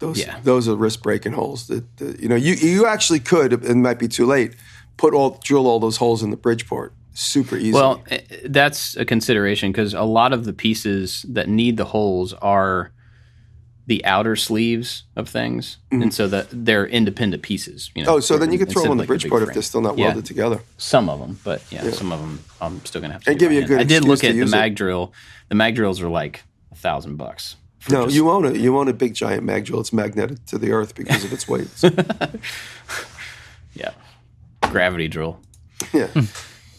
[0.00, 0.38] those Yeah.
[0.42, 1.68] those are risk breaking holes.
[1.68, 4.56] That, that you know, you you actually could, it might be too late,
[4.96, 6.92] put all drill all those holes in the Bridgeport.
[7.14, 7.72] Super easy.
[7.72, 12.32] Well, eh, that's a consideration because a lot of the pieces that need the holes
[12.34, 12.92] are
[13.86, 17.90] the outer sleeves of things, and so that they're independent pieces.
[17.94, 18.10] You know.
[18.10, 18.16] Mm-hmm.
[18.18, 19.98] Oh, so then you could throw them on the like Bridgeport if they're still not
[19.98, 20.06] Yeah.
[20.06, 20.60] welded together.
[20.78, 23.30] Some of them, but yeah, some of them I'm still gonna have to.
[23.30, 24.56] And give you a good I did look at the use it.
[24.56, 25.12] mag drill.
[25.48, 27.56] The mag drills are like a thousand bucks.
[27.88, 29.80] No, just- you own a you own a big giant mag drill.
[29.80, 31.68] It's magnetic to the earth because of its weight.
[33.74, 33.92] yeah,
[34.62, 35.40] gravity drill.
[35.92, 36.08] yeah,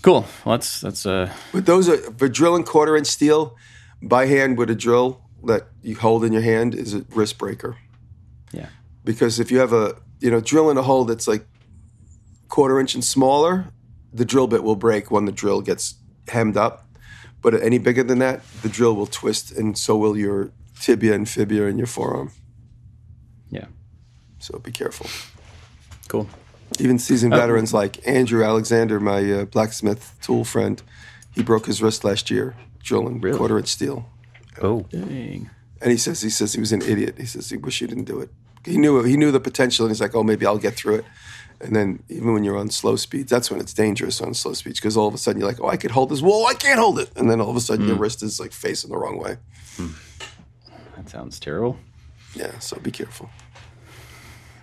[0.01, 0.25] Cool.
[0.45, 3.55] Well, that's that's uh but those are for drilling quarter inch steel
[4.01, 7.77] by hand with a drill that you hold in your hand is a wrist breaker.
[8.51, 8.67] yeah
[9.03, 11.45] Because if you have a you know drilling a hole that's like
[12.47, 13.65] quarter inch and smaller,
[14.13, 15.95] the drill bit will break when the drill gets
[16.27, 16.85] hemmed up.
[17.41, 20.51] But any bigger than that, the drill will twist, and so will your
[20.82, 22.32] tibia and fibula in your forearm.
[23.50, 23.67] yeah
[24.39, 25.08] So be careful.
[26.08, 26.28] cool.
[26.80, 30.82] Even seasoned uh, veterans like Andrew Alexander, my uh, blacksmith tool friend,
[31.36, 33.38] he broke his wrist last year drilling Really?
[33.38, 34.10] quarter inch steel.
[34.62, 35.50] oh Dang.
[35.82, 37.15] And he says he says he was an idiot.
[37.17, 38.30] He says he wish he didn't do it.
[38.65, 41.06] He knew he knew the potential, and he's like, oh, maybe I'll get through it.
[41.60, 44.80] And then even when you're on slow speeds, that's when it's dangerous on slow speeds
[44.80, 46.22] because all of a sudden you're like, oh, I could hold this.
[46.22, 47.10] Whoa, I can't hold it.
[47.15, 48.02] And then all of a sudden your mm.
[48.02, 49.38] wrist is like facing the wrong way.
[49.78, 49.89] Hmm.
[51.01, 51.79] That sounds terrible.
[52.35, 53.29] Yeah, so be careful.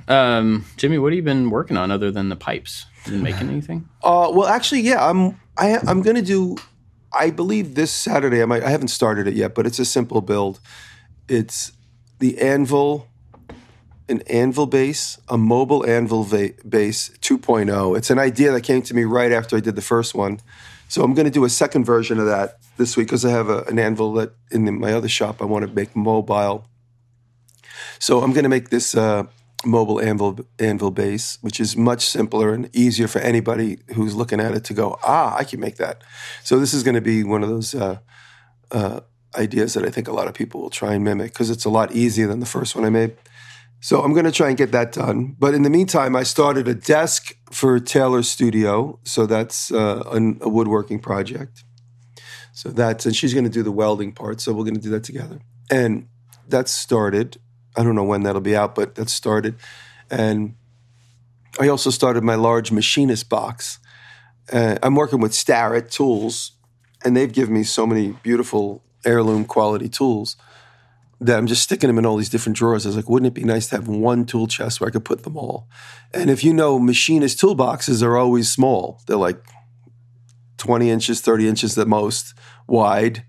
[0.06, 2.86] Um, Jimmy, what have you been working on other than the pipes?
[3.04, 3.88] Been making anything?
[4.04, 6.56] Uh, well, actually, yeah, I'm I, I'm going to do.
[7.12, 8.40] I believe this Saturday.
[8.40, 8.62] I might.
[8.62, 10.60] I haven't started it yet, but it's a simple build.
[11.28, 11.72] It's
[12.20, 13.08] the anvil
[14.08, 17.98] an anvil base, a mobile anvil va- base 2.0.
[17.98, 20.40] It's an idea that came to me right after I did the first one.
[20.88, 23.48] So I'm going to do a second version of that this week because I have
[23.48, 26.66] a, an anvil that in the, my other shop I want to make mobile.
[27.98, 29.24] So I'm going to make this uh,
[29.64, 34.54] mobile anvil anvil base, which is much simpler and easier for anybody who's looking at
[34.54, 36.02] it to go, ah, I can make that.
[36.42, 37.98] So this is going to be one of those uh,
[38.70, 39.00] uh,
[39.36, 41.70] ideas that I think a lot of people will try and mimic because it's a
[41.70, 43.16] lot easier than the first one I made.
[43.80, 45.36] So I'm going to try and get that done.
[45.38, 48.98] But in the meantime, I started a desk for Taylor's studio.
[49.04, 51.64] So that's uh, an, a woodworking project.
[52.52, 54.40] So that's, and she's going to do the welding part.
[54.40, 55.40] So we're going to do that together.
[55.70, 56.08] And
[56.48, 57.38] that's started.
[57.76, 59.54] I don't know when that'll be out, but that's started.
[60.10, 60.56] And
[61.60, 63.78] I also started my large machinist box.
[64.52, 66.52] Uh, I'm working with Starrett Tools,
[67.04, 70.36] and they've given me so many beautiful heirloom quality tools
[71.20, 72.86] that I'm just sticking them in all these different drawers.
[72.86, 75.04] I was like, wouldn't it be nice to have one tool chest where I could
[75.04, 75.68] put them all?
[76.14, 79.02] And if you know, machinist toolboxes are always small.
[79.06, 79.44] They're like
[80.58, 82.34] 20 inches, 30 inches at most
[82.68, 83.24] wide,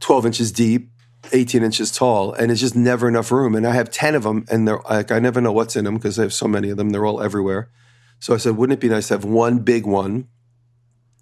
[0.00, 0.90] 12 inches deep,
[1.32, 3.54] 18 inches tall, and it's just never enough room.
[3.54, 5.96] And I have 10 of them, and they're like, I never know what's in them
[5.96, 6.90] because I have so many of them.
[6.90, 7.70] They're all everywhere.
[8.18, 10.28] So I said, wouldn't it be nice to have one big one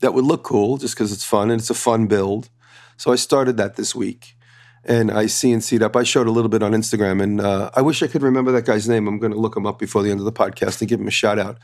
[0.01, 2.51] that would look cool just because it's fun and it's a fun build?
[2.97, 4.37] So I started that this week
[4.87, 5.97] and I CNC'd up.
[5.97, 8.65] I showed a little bit on Instagram, and uh, I wish I could remember that
[8.67, 9.07] guy's name.
[9.09, 11.09] I'm going to look him up before the end of the podcast and give him
[11.09, 11.59] a shout out.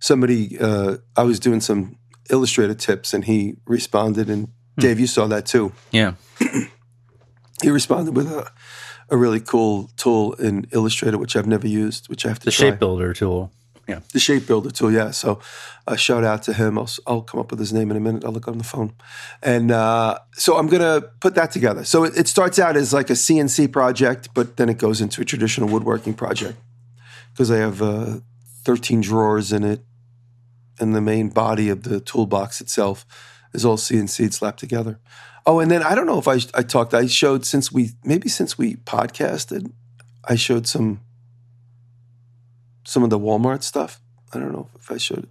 [0.00, 1.96] Somebody, uh, I was doing some
[2.30, 4.28] Illustrator tips, and he responded.
[4.30, 5.72] And Dave, you saw that too.
[5.92, 6.14] Yeah.
[7.62, 8.50] He responded with a,
[9.08, 12.50] a really cool tool in Illustrator, which I've never used, which I have to The
[12.50, 12.70] try.
[12.70, 13.52] shape builder tool.
[13.86, 14.00] Yeah.
[14.12, 15.10] The shape builder tool, yeah.
[15.10, 15.40] So,
[15.86, 16.78] uh, shout out to him.
[16.78, 18.24] I'll, I'll come up with his name in a minute.
[18.24, 18.94] I'll look on the phone,
[19.42, 21.84] and uh, so I'm gonna put that together.
[21.84, 25.20] So it, it starts out as like a CNC project, but then it goes into
[25.20, 26.58] a traditional woodworking project
[27.32, 28.20] because I have uh,
[28.64, 29.84] 13 drawers in it,
[30.80, 33.04] and the main body of the toolbox itself
[33.52, 34.98] is all CNC slapped together.
[35.46, 36.94] Oh, and then I don't know if I I talked.
[36.94, 39.70] I showed since we maybe since we podcasted,
[40.24, 41.00] I showed some
[42.84, 44.00] some of the Walmart stuff.
[44.32, 45.28] I don't know if I showed it.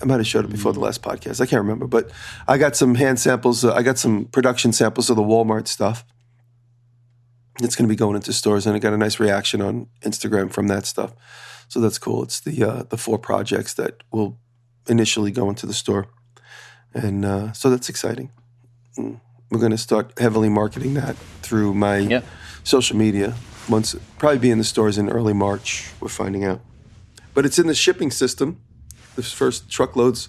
[0.00, 1.40] I might have showed it before the last podcast.
[1.40, 2.10] I can't remember, but
[2.48, 3.64] I got some hand samples.
[3.64, 6.04] Uh, I got some production samples of the Walmart stuff.
[7.60, 10.50] It's going to be going into stores, and I got a nice reaction on Instagram
[10.50, 11.12] from that stuff.
[11.68, 12.22] So that's cool.
[12.22, 14.38] It's the uh, the four projects that will
[14.88, 16.06] initially go into the store,
[16.94, 18.30] and uh, so that's exciting.
[18.98, 19.20] Mm.
[19.50, 22.24] We're going to start heavily marketing that through my Yep.
[22.64, 23.34] Social media.
[23.68, 25.90] Once probably be in the stores in early March.
[26.00, 26.60] We're finding out,
[27.34, 28.60] but it's in the shipping system.
[29.16, 30.28] The first truckloads,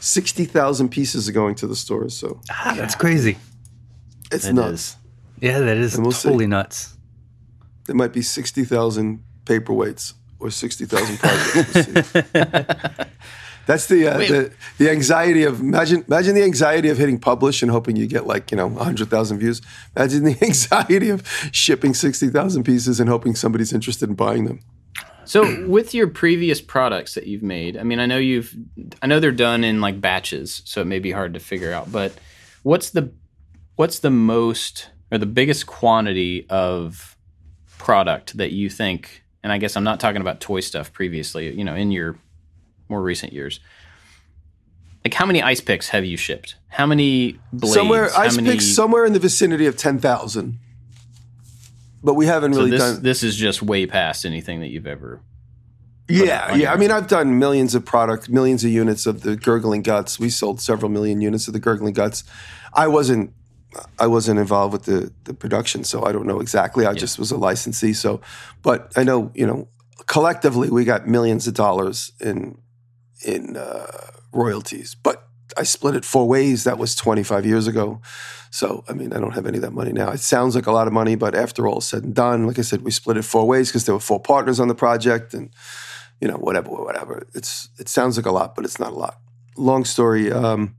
[0.00, 2.16] sixty thousand pieces are going to the stores.
[2.16, 3.36] So Ah, that's crazy.
[4.32, 4.72] it's It nuts.
[4.72, 4.96] is.
[5.40, 6.28] Yeah, that is we'll see.
[6.28, 6.94] totally nuts.
[7.86, 11.88] There might be sixty thousand paperweights or sixty thousand projects.
[13.68, 17.70] That's the, uh, the the anxiety of imagine imagine the anxiety of hitting publish and
[17.70, 19.60] hoping you get like you know hundred thousand views.
[19.94, 24.60] Imagine the anxiety of shipping sixty thousand pieces and hoping somebody's interested in buying them.
[25.26, 28.56] So with your previous products that you've made, I mean, I know you've,
[29.02, 31.92] I know they're done in like batches, so it may be hard to figure out.
[31.92, 32.14] But
[32.62, 33.12] what's the,
[33.76, 37.18] what's the most or the biggest quantity of
[37.76, 39.22] product that you think?
[39.42, 41.54] And I guess I'm not talking about toy stuff previously.
[41.54, 42.16] You know, in your
[42.88, 43.60] more recent years,
[45.04, 46.56] like how many ice picks have you shipped?
[46.68, 47.74] How many blades?
[47.74, 50.58] somewhere ice many, picks somewhere in the vicinity of ten thousand,
[52.02, 53.02] but we haven't So really this done.
[53.02, 55.20] this is just way past anything that you've ever.
[56.10, 56.72] Yeah, yeah.
[56.72, 60.18] I mean, I've done millions of product, millions of units of the gurgling guts.
[60.18, 62.24] We sold several million units of the gurgling guts.
[62.72, 63.34] I wasn't,
[63.98, 66.86] I wasn't involved with the the production, so I don't know exactly.
[66.86, 67.92] I just was a licensee.
[67.92, 68.22] So,
[68.62, 69.68] but I know, you know,
[70.06, 72.56] collectively we got millions of dollars in
[73.24, 73.86] in uh,
[74.32, 74.94] royalties.
[74.94, 75.26] But
[75.56, 76.64] I split it four ways.
[76.64, 78.00] That was 25 years ago.
[78.50, 80.10] So, I mean, I don't have any of that money now.
[80.10, 82.62] It sounds like a lot of money, but after all said and done, like I
[82.62, 85.50] said, we split it four ways because there were four partners on the project and
[86.20, 87.26] you know, whatever, whatever.
[87.34, 89.20] It's it sounds like a lot, but it's not a lot.
[89.56, 90.32] Long story.
[90.32, 90.76] Um,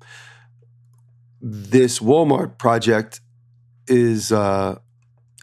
[1.41, 3.21] this Walmart project
[3.87, 4.79] is uh,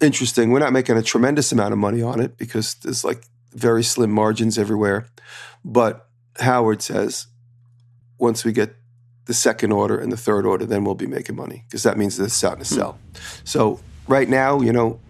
[0.02, 0.50] interesting.
[0.50, 4.10] We're not making a tremendous amount of money on it because there's like very slim
[4.10, 5.06] margins everywhere.
[5.64, 6.05] But
[6.40, 7.26] Howard says
[8.18, 8.76] once we get
[9.26, 12.18] the second order and the third order, then we'll be making money because that means
[12.18, 12.78] it's starting to hmm.
[12.80, 12.98] sell.
[13.44, 15.00] So right now, you know,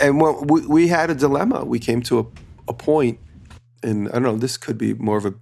[0.00, 1.64] and we, we had a dilemma.
[1.64, 2.26] We came to a,
[2.68, 3.18] a point
[3.82, 5.34] and I don't know, this could be more of a,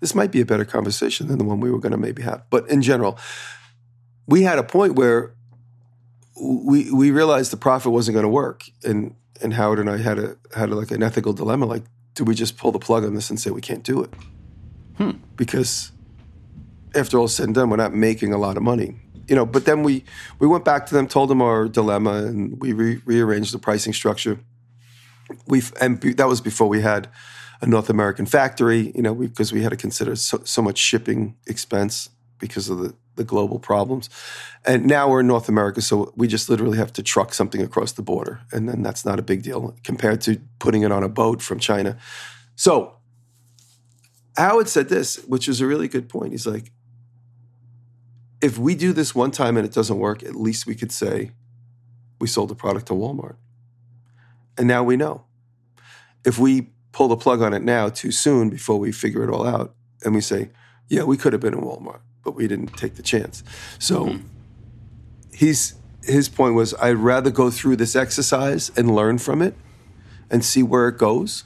[0.00, 2.42] this might be a better conversation than the one we were going to maybe have.
[2.50, 3.18] But in general,
[4.26, 5.34] we had a point where
[6.40, 10.18] we we realized the profit wasn't going to work, and and Howard and I had
[10.18, 11.66] a had a, like an ethical dilemma.
[11.66, 11.84] Like,
[12.14, 14.12] do we just pull the plug on this and say we can't do it?
[15.36, 15.92] Because
[16.94, 18.96] after all said and done, we're not making a lot of money.
[19.28, 20.04] You know, but then we
[20.38, 23.92] we went back to them, told them our dilemma, and we re- rearranged the pricing
[23.92, 24.38] structure.
[25.46, 27.08] We and be, that was before we had
[27.62, 28.92] a North American factory.
[28.94, 32.94] You know, because we, had to consider so, so much shipping expense because of the
[33.16, 34.10] the global problems.
[34.66, 37.92] And now we're in North America, so we just literally have to truck something across
[37.92, 41.08] the border, and then that's not a big deal compared to putting it on a
[41.08, 41.96] boat from China.
[42.56, 42.96] So
[44.36, 46.32] Howard said this, which is a really good point.
[46.32, 46.72] He's like,
[48.40, 51.30] if we do this one time and it doesn't work, at least we could say
[52.20, 53.36] we sold the product to Walmart.
[54.58, 55.24] And now we know.
[56.24, 59.46] If we pull the plug on it now too soon before we figure it all
[59.46, 59.74] out,
[60.04, 60.50] and we say,
[60.88, 63.42] yeah, we could have been in Walmart, but we didn't take the chance.
[63.78, 64.18] So hmm.
[65.32, 69.54] he's his point was I'd rather go through this exercise and learn from it
[70.30, 71.44] and see where it goes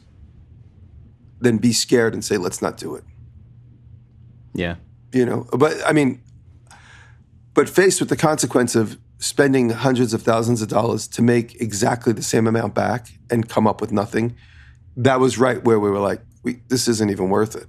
[1.40, 3.04] than be scared and say, let's not do it.
[4.54, 4.76] Yeah.
[5.12, 6.20] You know, but I mean,
[7.54, 12.12] but faced with the consequence of spending hundreds of thousands of dollars to make exactly
[12.12, 14.36] the same amount back and come up with nothing,
[14.96, 17.66] that was right where we were like, we, this isn't even worth it.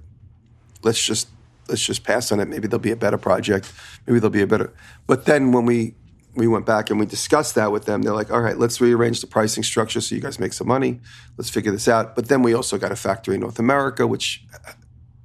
[0.82, 1.28] Let's just
[1.68, 2.48] let's just pass on it.
[2.48, 3.72] Maybe there'll be a better project.
[4.06, 4.72] Maybe there'll be a better.
[5.06, 5.94] But then when we
[6.34, 9.20] we went back and we discussed that with them, they're like, all right, let's rearrange
[9.20, 11.00] the pricing structure so you guys make some money.
[11.36, 12.14] Let's figure this out.
[12.14, 14.44] But then we also got a factory in North America, which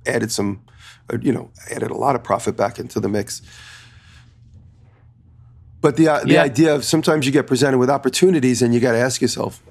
[0.05, 0.63] added some,
[1.13, 3.41] uh, you know, added a lot of profit back into the mix.
[5.81, 6.43] But the uh, the Yeah.
[6.43, 9.61] idea of sometimes you get presented with opportunities and you got to ask yourself,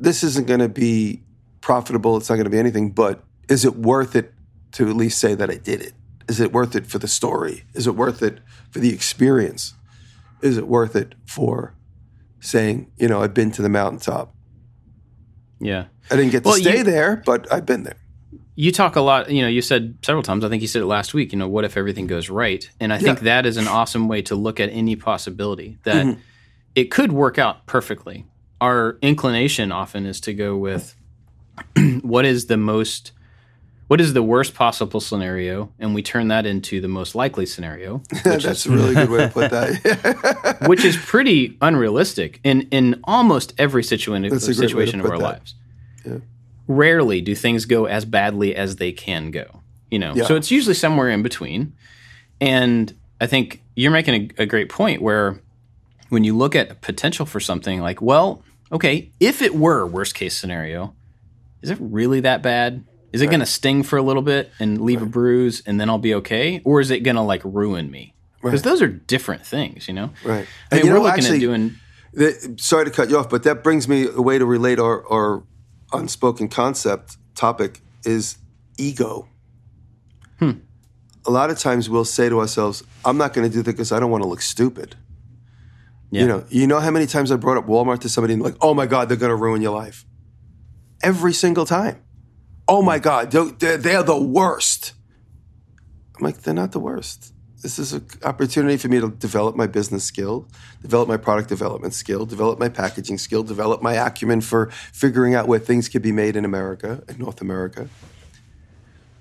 [0.00, 1.22] this isn't going to be
[1.60, 2.16] profitable.
[2.16, 2.90] It's not going to be anything.
[2.90, 4.32] But is it worth it
[4.72, 5.92] to at least say that I did it?
[6.28, 7.64] Is it worth it for the story?
[7.74, 8.40] Is it worth it
[8.70, 9.74] for the experience?
[10.42, 11.74] Is it worth it for
[12.40, 14.34] saying, you know, I've been to the mountaintop?
[15.60, 15.86] Yeah.
[16.10, 17.96] I didn't get to Well, stay you- there, but I've been there.
[18.54, 20.86] You talk a lot, you know, you said several times, I think you said it
[20.86, 22.68] last week, you know, what if everything goes right?
[22.80, 26.20] And I think that is an awesome way to look at any possibility that mm-hmm.
[26.74, 28.26] it could work out perfectly.
[28.60, 30.94] Our inclination often is to go with
[32.02, 33.12] what is the most
[33.92, 37.98] what is the worst possible scenario and we turn that into the most likely scenario
[38.24, 40.56] which That's is a really good way to put that.
[40.66, 45.00] which is pretty unrealistic in in almost every situa- That's a great way to situation
[45.00, 45.22] of our that.
[45.22, 45.54] lives.
[46.68, 49.60] Rarely do things go as badly as they can go.
[49.90, 50.24] You know, Yeah.
[50.24, 51.74] so it's usually somewhere in between.
[52.40, 55.38] And I think you're making a, a great point where
[56.08, 60.34] when you look at potential for something like, well, okay, if it were worst case
[60.34, 60.94] scenario,
[61.60, 62.84] is it really that bad?
[63.12, 65.90] Is it going to sting for a little bit and leave a bruise and then
[65.90, 66.62] I'll be okay?
[66.64, 68.14] Or is it going to like ruin me?
[68.42, 70.10] Because those are different things, you know?
[70.24, 70.46] right.
[70.70, 71.74] I mean, And we're know, looking actually, at doing
[72.12, 75.06] the, sorry to cut you off, but that brings me a way to relate our,
[75.08, 75.44] our
[75.92, 78.38] unspoken concept topic is
[78.78, 79.28] ego.
[80.38, 80.52] Hmm.
[81.24, 83.92] A lot of times we'll say to ourselves, I'm not going to do that because
[83.92, 84.96] I don't want to look stupid.
[86.10, 86.22] Yeah.
[86.22, 88.56] You know, you know how many times I brought up Walmart to somebody and like,
[88.60, 90.04] oh my God, they're going to ruin your life.
[91.02, 92.02] Every single time.
[92.68, 94.92] Oh my God, they're, they're, the worst.
[96.16, 97.32] I'm like, they're not the worst.
[97.62, 100.48] This is an opportunity for me to develop my business skill,
[100.80, 105.46] develop my product development skill, develop my packaging skill, develop my acumen for figuring out
[105.46, 107.88] where things could be made in America, in North America.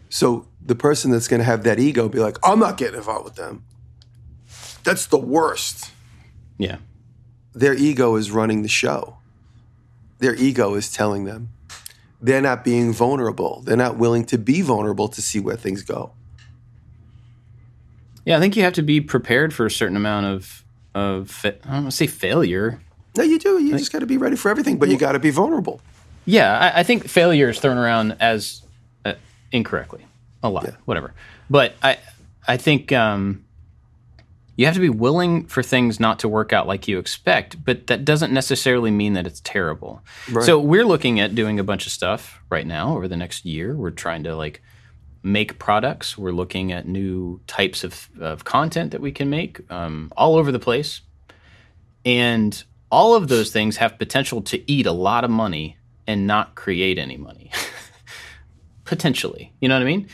[0.10, 3.26] So the person that's going to have that ego be like, I'm not getting involved
[3.26, 3.64] with them.
[4.84, 5.92] That's the worst.
[6.58, 6.78] yeah.
[7.54, 9.18] Their ego is running the show.
[10.20, 11.50] Their ego is telling them
[12.22, 13.62] they're not being vulnerable.
[13.66, 16.12] They're not willing to be vulnerable to see where things go.
[18.26, 20.64] Yeah, I think you have to be prepared for a certain amount of
[20.94, 22.80] of I don't want to say failure.
[23.18, 23.62] No, you do.
[23.62, 25.82] You just got to be ready for everything, but you got to be vulnerable.
[26.26, 28.62] Yeah, I, I think failure is thrown around as
[29.04, 29.14] uh,
[29.52, 30.06] incorrectly
[30.44, 31.14] a lot, whatever.
[31.50, 31.98] But I
[32.48, 33.44] I think um,
[34.62, 37.88] you have to be willing for things not to work out like you expect, but
[37.88, 40.04] that doesn't necessarily mean that it's terrible.
[40.44, 43.76] So we're looking at doing a bunch of stuff right now over the next year.
[43.76, 44.62] We're trying to like
[45.24, 46.16] make products.
[46.16, 50.52] We're looking at new types of, of content that we can make um, all over
[50.52, 51.02] the place.
[52.06, 56.54] And all of those things have potential to eat a lot of money and not
[56.54, 57.50] create any money.
[58.86, 59.54] Potentially.
[59.60, 60.08] You know what I mean?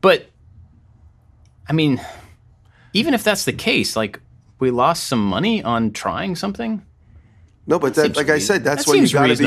[0.00, 0.26] But
[1.68, 2.00] I mean,
[2.92, 4.20] even if that's the case, like
[4.58, 6.84] we lost some money on trying something.
[7.66, 9.44] No, but that, seems like I said, that's that you got to be.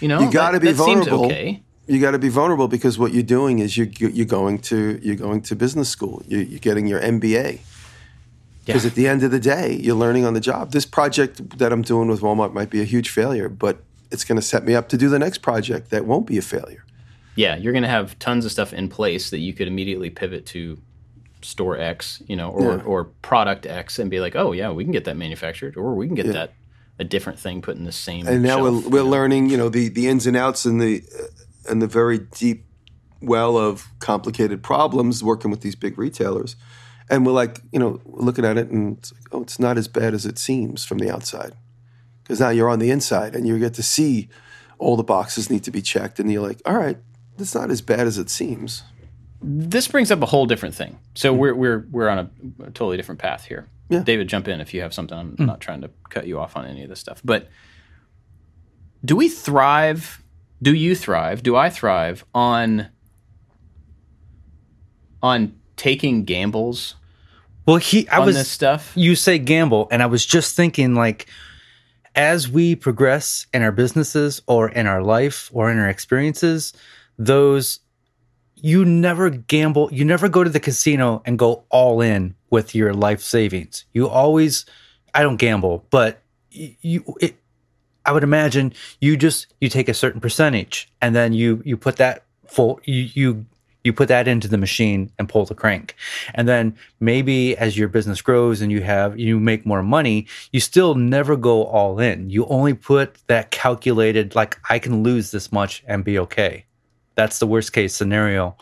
[0.00, 1.26] You know, you got to be that seems vulnerable.
[1.26, 1.62] okay.
[1.86, 5.16] You got to be vulnerable because what you're doing is you you're going to you're
[5.16, 6.22] going to business school.
[6.26, 7.60] You, you're getting your MBA.
[8.64, 8.90] Because Yeah.
[8.90, 10.72] at the end of the day, you're learning on the job.
[10.72, 14.36] This project that I'm doing with Walmart might be a huge failure, but it's going
[14.36, 16.84] to set me up to do the next project that won't be a failure.
[17.36, 20.44] yeah, you're going to have tons of stuff in place that you could immediately pivot
[20.46, 20.78] to
[21.42, 22.82] store X, you know, or Yeah.
[22.84, 26.06] or product X, and be like, oh yeah, we can get that manufactured, or we
[26.06, 26.32] can get Yeah.
[26.32, 26.52] that
[26.98, 28.26] a different thing put in the same.
[28.26, 31.02] and now shelf, we're, we're learning you know the the ins and outs and the
[31.18, 32.64] uh, and the very deep
[33.22, 36.56] well of complicated problems working with these big retailers
[37.10, 39.88] and we're like you know looking at it and it's like, oh it's not as
[39.88, 41.54] bad as it seems from the outside
[42.22, 44.28] because now you're on the inside and you get to see
[44.78, 46.98] all the boxes need to be checked and you're like all right
[47.38, 48.82] it's not as bad as it seems
[49.42, 50.98] This brings up a whole different thing.
[51.14, 51.38] So hmm.
[51.38, 52.30] we're we're we're on a,
[52.64, 53.68] a totally different path here.
[53.88, 54.00] Yeah.
[54.00, 55.18] David, jump in if you have something.
[55.18, 55.46] I'm hmm.
[55.46, 57.48] not trying to cut you off on any of this stuff, but
[59.04, 60.22] do we thrive?
[60.62, 61.42] Do you thrive?
[61.42, 62.88] Do I thrive on
[65.22, 66.94] on taking gambles
[67.66, 68.92] Well, he, I on was, this stuff?
[68.94, 71.26] you say gamble, and I was just thinking like,
[72.14, 76.72] as we progress in our businesses or in our life or in our experiences,
[77.18, 77.80] those
[78.62, 82.92] you never gamble, you never go to the casino and go all in with your
[82.92, 83.84] life savings.
[83.92, 84.66] You always,
[85.14, 87.36] I don't gamble, but you, it,
[88.04, 91.96] I would imagine you just you take a certain percentage and then you you put
[91.96, 93.46] that full you you
[93.84, 95.96] you put that into the machine and pull the crank.
[96.34, 100.60] And then maybe as your business grows and you have you make more money you
[100.60, 102.30] still never go all in.
[102.30, 106.64] You only put that calculated like i can lose this much and be okay
[107.20, 108.56] that's the worst case scenario.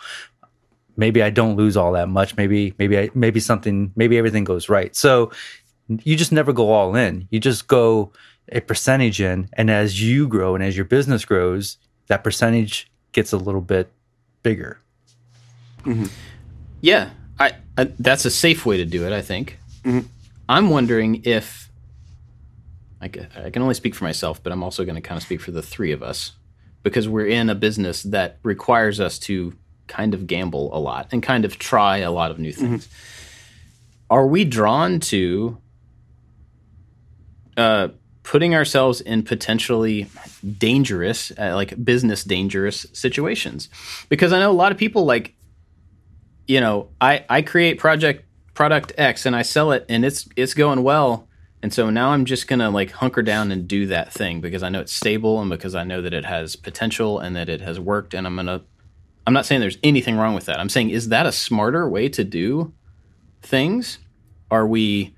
[0.96, 2.36] Maybe i don't lose all that much.
[2.36, 4.96] Maybe maybe i maybe something maybe everything goes right.
[4.96, 5.30] So
[6.02, 7.28] you just never go all in.
[7.30, 8.12] You just go
[8.50, 9.48] a percentage in.
[9.52, 11.78] And as you grow and as your business grows
[12.08, 13.92] that percentage gets a little bit
[14.42, 14.80] bigger.
[16.80, 19.12] Yeah, I, I that's a safe way to do it.
[19.12, 19.58] I think.
[19.84, 20.06] Mhm.
[20.48, 21.70] I'm wondering if
[23.00, 25.22] I ca- I can only speak for myself, but I'm also going to kind of
[25.22, 26.32] speak for the three of us
[26.82, 29.54] because we're in a business that requires us to
[29.86, 32.88] kind of gamble a lot and kind of try a lot of new things.
[34.10, 35.58] Are we drawn to
[37.56, 37.88] uh,
[38.22, 40.06] putting ourselves in potentially
[40.58, 43.68] dangerous, uh, like business dangerous situations?
[44.08, 45.34] Because I know a lot of people like
[46.48, 48.24] you know, I I create project
[48.54, 51.27] product X and I sell it and it's it's going well.
[51.62, 54.62] And so now I'm just going to like hunker down and do that thing because
[54.62, 57.60] I know it's stable and because I know that it has potential and that it
[57.60, 58.62] has worked and I'm going to
[59.26, 60.58] I'm not saying there's anything wrong with that.
[60.58, 62.72] I'm saying is that a smarter way to do
[63.42, 63.98] things?
[64.50, 65.14] Are we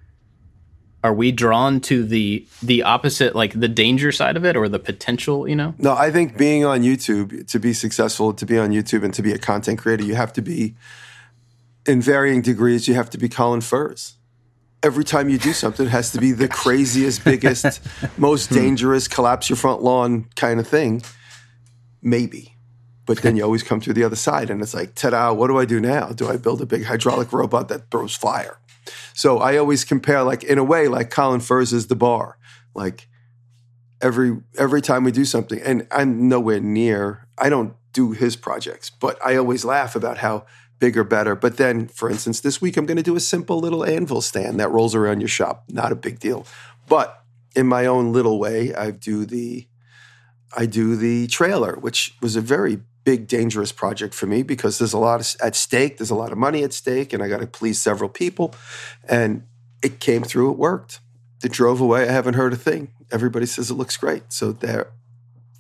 [1.05, 4.79] are we drawn to the the opposite like the danger side of it or the
[4.79, 5.75] potential, you know?
[5.79, 9.23] No, I think being on YouTube to be successful, to be on YouTube and to
[9.23, 10.75] be a content creator, you have to be
[11.87, 12.89] in varying degrees.
[12.89, 14.15] You have to be Colin Furze.
[14.83, 17.83] Every time you do something, it has to be the craziest, biggest,
[18.19, 18.55] most hmm.
[18.55, 21.03] dangerous, collapse your front lawn kind of thing.
[22.03, 22.57] Maybe.
[23.05, 25.49] But then you always come through the other side and it's like, ta da, what
[25.49, 26.11] do I do now?
[26.11, 28.59] Do I build a big hydraulic robot that throws fire?
[29.13, 32.39] So I always compare, like, in a way, like Colin Furze is the bar.
[32.75, 33.09] Like,
[34.01, 38.91] every every time we do something and i'm nowhere near i don't do his projects
[38.91, 40.45] but i always laugh about how
[40.81, 43.85] bigger better but then for instance this week i'm going to do a simple little
[43.85, 46.47] anvil stand that rolls around your shop not a big deal
[46.89, 47.23] but
[47.55, 49.67] in my own little way i do the
[50.57, 54.93] i do the trailer which was a very big dangerous project for me because there's
[54.93, 57.41] a lot of, at stake there's a lot of money at stake and i got
[57.41, 58.55] to please several people
[59.09, 59.45] and
[59.83, 61.01] it came through it worked
[61.43, 62.09] it drove away.
[62.09, 62.93] I haven't heard a thing.
[63.11, 64.33] Everybody says it looks great.
[64.33, 64.93] So there,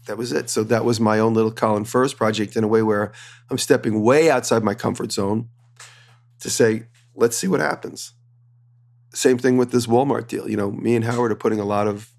[0.06, 0.50] that was it.
[0.50, 3.12] So that was my own little Colin Furze project in a way where
[3.50, 5.48] I'm stepping way outside my comfort zone
[6.40, 8.12] to say, let's see what happens.
[9.12, 10.48] Same thing with this Walmart deal.
[10.48, 12.10] You know, me and Howard are putting a lot of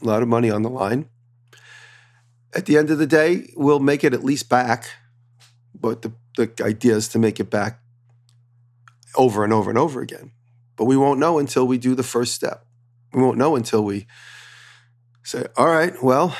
[0.00, 1.08] a lot of money on the line.
[2.54, 4.86] At the end of the day, we'll make it at least back.
[5.74, 7.80] But the, the idea is to make it back
[9.16, 10.32] over and over and over again.
[10.76, 12.64] But we won't know until we do the first step.
[13.12, 14.06] We won't know until we
[15.22, 16.36] say, all right, well,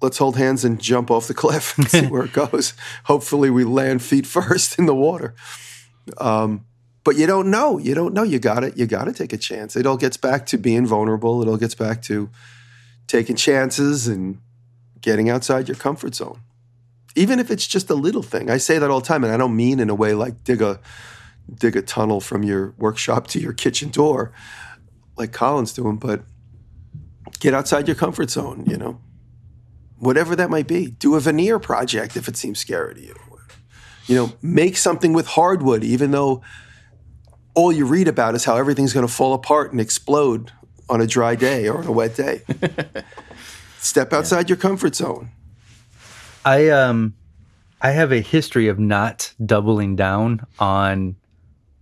[0.00, 2.74] let's hold hands and jump off the cliff and see where it goes.
[3.04, 5.34] Hopefully, we land feet first in the water.
[6.18, 6.64] Um,
[7.04, 7.78] but you don't know.
[7.78, 8.22] You don't know.
[8.22, 8.76] You got it.
[8.76, 9.76] You got to take a chance.
[9.76, 11.42] It all gets back to being vulnerable.
[11.42, 12.28] It all gets back to
[13.06, 14.38] taking chances and
[15.00, 16.40] getting outside your comfort zone.
[17.16, 18.50] Even if it's just a little thing.
[18.50, 20.60] I say that all the time, and I don't mean in a way like dig
[20.62, 20.80] a
[21.52, 24.32] dig a tunnel from your workshop to your kitchen door,
[25.16, 26.22] like Colin's doing, but
[27.40, 29.00] get outside your comfort zone, you know.
[29.98, 30.90] Whatever that might be.
[30.90, 33.14] Do a veneer project if it seems scary to you.
[34.06, 36.42] You know, make something with hardwood, even though
[37.54, 40.52] all you read about is how everything's going to fall apart and explode
[40.88, 42.42] on a dry day or on a wet day.
[43.78, 45.30] Step outside your comfort zone.
[46.44, 47.14] I um
[47.80, 51.16] I have a history of not doubling down on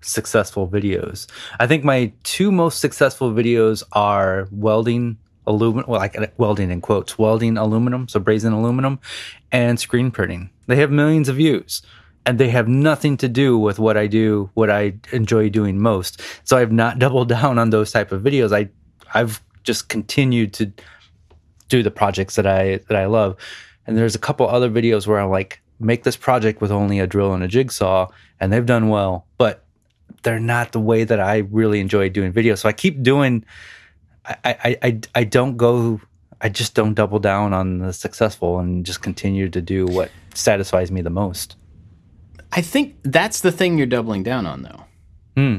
[0.00, 1.26] successful videos.
[1.58, 6.80] I think my two most successful videos are welding aluminum, well, like uh, welding in
[6.80, 8.98] quotes, welding aluminum, so brazen aluminum,
[9.52, 10.50] and screen printing.
[10.66, 11.82] They have millions of views
[12.26, 16.20] and they have nothing to do with what I do, what I enjoy doing most.
[16.44, 18.54] So I've not doubled down on those type of videos.
[18.54, 18.68] I
[19.14, 20.72] I've just continued to
[21.68, 23.36] do the projects that I that I love.
[23.86, 27.06] And there's a couple other videos where I'm like make this project with only a
[27.06, 28.08] drill and a jigsaw
[28.40, 29.64] and they've done well, but
[30.22, 32.58] they're not the way that I really enjoy doing videos.
[32.58, 33.44] So I keep doing
[34.26, 36.00] I I I, I don't go
[36.40, 40.90] I just don't double down on the successful and just continue to do what satisfies
[40.90, 41.56] me the most.
[42.52, 44.84] I think that's the thing you're doubling down on, though.
[45.36, 45.56] Hmm.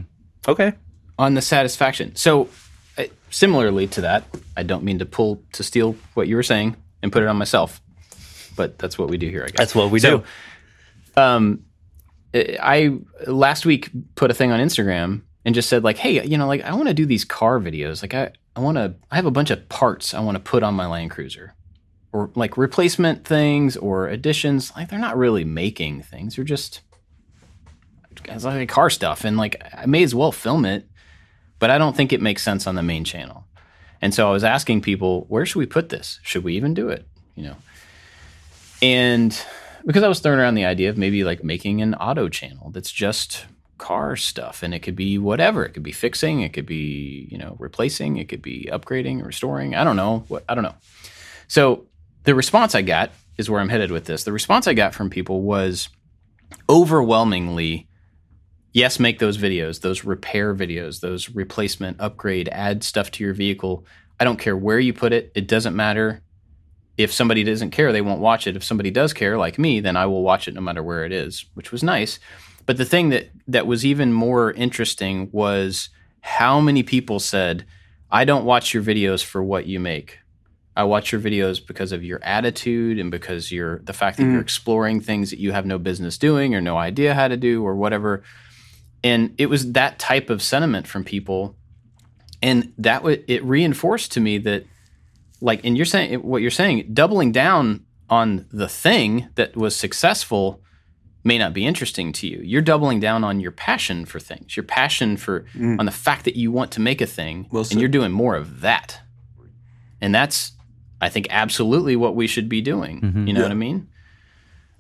[0.47, 0.74] Okay.
[1.18, 2.15] On the satisfaction.
[2.15, 2.49] So,
[2.97, 6.76] uh, similarly to that, I don't mean to pull to steal what you were saying
[7.01, 7.82] and put it on myself,
[8.55, 9.43] but that's what we do here.
[9.43, 10.24] I guess that's what we so,
[11.15, 11.22] do.
[11.22, 11.63] Um,
[12.36, 16.47] I last week put a thing on Instagram and just said like, hey, you know,
[16.47, 18.03] like I want to do these car videos.
[18.03, 18.95] Like I, I want to.
[19.12, 21.53] I have a bunch of parts I want to put on my Land Cruiser
[22.12, 24.74] or like replacement things or additions.
[24.76, 26.36] Like they're not really making things.
[26.36, 26.82] They're just
[28.26, 30.89] it's like car stuff, and like I may as well film it,
[31.60, 33.45] but I don't think it makes sense on the main channel.
[34.01, 36.20] And so I was asking people, where should we put this?
[36.24, 37.08] Should we even do it?
[37.36, 37.55] You know,
[38.82, 39.39] and
[39.86, 42.91] because I was throwing around the idea of maybe like making an auto channel that's
[42.91, 43.45] just
[43.78, 47.38] car stuff and it could be whatever it could be fixing it could be you
[47.38, 50.75] know replacing it could be upgrading or restoring i don't know what i don't know
[51.47, 51.86] so
[52.28, 54.25] the response I got is where I'm headed with this.
[54.25, 55.89] The response I got from people was
[56.69, 57.88] overwhelmingly
[58.73, 63.84] yes, make those videos, those repair videos, those replacement, upgrade, add stuff to your vehicle.
[64.19, 65.32] I don't care where you put it.
[65.34, 66.21] It doesn't matter.
[66.95, 68.55] If somebody doesn't care, they won't watch it.
[68.55, 71.11] If somebody does care, like me, then I will watch it no matter where it
[71.11, 72.19] is, which was nice.
[72.68, 75.89] But the thing that that was even more interesting was
[76.22, 77.65] how many people said,
[78.11, 80.20] "I don't watch your videos for what you make.
[80.76, 84.34] I watch your videos because of your attitude and because you're the fact that mm.
[84.34, 87.65] you're exploring things that you have no business doing or no idea how to do
[87.65, 88.22] or whatever.
[89.03, 91.55] And it was that type of sentiment from people,
[92.43, 94.65] and that w- it reinforced to me that,
[95.41, 100.61] like, and you're saying what you're saying, doubling down on the thing that was successful
[101.28, 102.41] may not be interesting to you.
[102.43, 105.80] You're doubling down on your passion for things, your passion for mm.
[105.80, 108.36] on the fact that you want to make a thing, well and you're doing more
[108.36, 108.99] of that.
[110.01, 110.53] And that's
[110.99, 113.01] I think absolutely what we should be doing.
[113.01, 113.28] Mm-hmm.
[113.28, 113.45] You know yeah.
[113.45, 113.88] what I mean?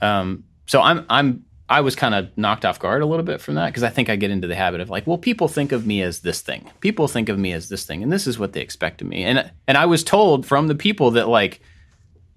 [0.01, 3.55] Um, so I'm I'm I was kind of knocked off guard a little bit from
[3.55, 5.85] that because I think I get into the habit of like, well, people think of
[5.85, 6.69] me as this thing.
[6.79, 9.23] People think of me as this thing, and this is what they expect of me.
[9.23, 11.59] And and I was told from the people that like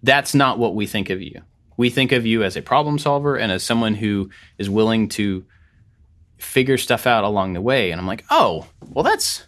[0.03, 1.43] that's not what we think of you.
[1.81, 4.29] We think of you as a problem solver and as someone who
[4.59, 5.47] is willing to
[6.37, 7.91] figure stuff out along the way.
[7.91, 9.47] And I'm like, oh, well, that's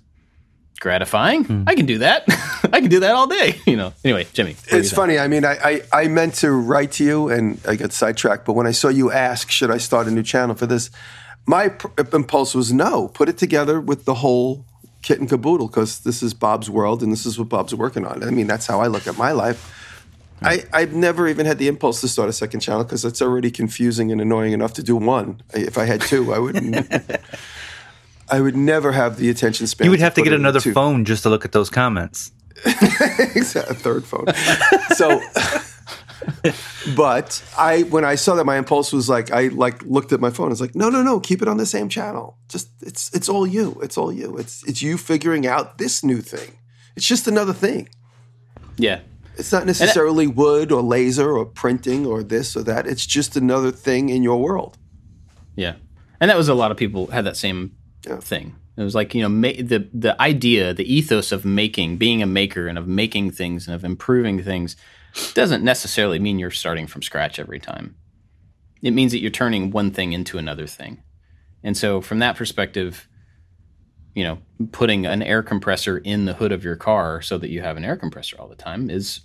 [0.80, 1.44] gratifying.
[1.44, 1.64] Mm.
[1.66, 2.24] I can do that.
[2.72, 3.60] I can do that all day.
[3.66, 3.92] You know.
[4.02, 4.56] Anyway, Jimmy.
[4.68, 5.18] It's funny.
[5.18, 8.46] I mean, I, I, I meant to write to you and I got sidetracked.
[8.46, 10.88] But when I saw you ask, should I start a new channel for this?
[11.44, 13.08] My pr- impulse was no.
[13.08, 14.64] Put it together with the whole
[15.02, 18.24] kit and caboodle because this is Bob's world and this is what Bob's working on.
[18.24, 19.80] I mean, that's how I look at my life.
[20.44, 23.50] I, I've never even had the impulse to start a second channel because it's already
[23.50, 25.42] confusing and annoying enough to do one.
[25.54, 26.90] If I had two, I wouldn't.
[28.30, 29.84] I would never have the attention span.
[29.84, 32.32] You would have to, to get another phone just to look at those comments.
[32.64, 34.26] a third phone.
[34.94, 35.20] so,
[36.96, 40.30] but I when I saw that, my impulse was like I like looked at my
[40.30, 40.46] phone.
[40.46, 42.38] I was like, no, no, no, keep it on the same channel.
[42.48, 43.78] Just it's it's all you.
[43.82, 44.36] It's all you.
[44.38, 46.56] It's it's you figuring out this new thing.
[46.96, 47.88] It's just another thing.
[48.76, 49.00] Yeah.
[49.36, 52.86] It's not necessarily wood or laser or printing or this or that.
[52.86, 54.76] It's just another thing in your world.
[55.56, 55.74] Yeah.
[56.20, 57.76] And that was a lot of people had that same
[58.06, 58.18] yeah.
[58.18, 58.54] thing.
[58.76, 62.26] It was like you know ma- the the idea, the ethos of making, being a
[62.26, 64.76] maker, and of making things and of improving things,
[65.34, 67.96] doesn't necessarily mean you're starting from scratch every time.
[68.80, 71.02] It means that you're turning one thing into another thing,
[71.62, 73.08] and so from that perspective,
[74.14, 74.38] you know,
[74.72, 77.84] putting an air compressor in the hood of your car so that you have an
[77.84, 79.20] air compressor all the time is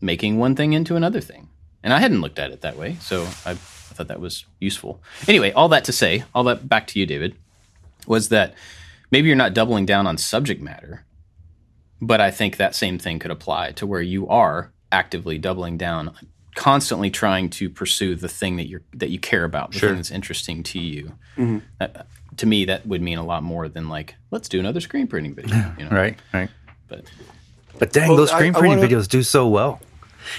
[0.00, 1.48] making one thing into another thing.
[1.82, 5.02] And I hadn't looked at it that way, so I, I thought that was useful.
[5.26, 7.36] Anyway, all that to say, all that back to you, David
[8.06, 8.54] was that
[9.10, 11.04] maybe you're not doubling down on subject matter,
[12.00, 16.14] but I think that same thing could apply to where you are actively doubling down,
[16.54, 19.88] constantly trying to pursue the thing that you're that you care about, the sure.
[19.90, 21.12] thing that's interesting to you.
[21.36, 21.58] Mm-hmm.
[21.78, 22.06] That,
[22.38, 25.34] to me, that would mean a lot more than like, let's do another screen printing
[25.34, 25.74] video.
[25.78, 25.90] You know?
[25.90, 26.48] right, right.
[26.88, 27.04] But
[27.78, 29.80] but dang, well, those screen I, printing I wanna, videos do so well.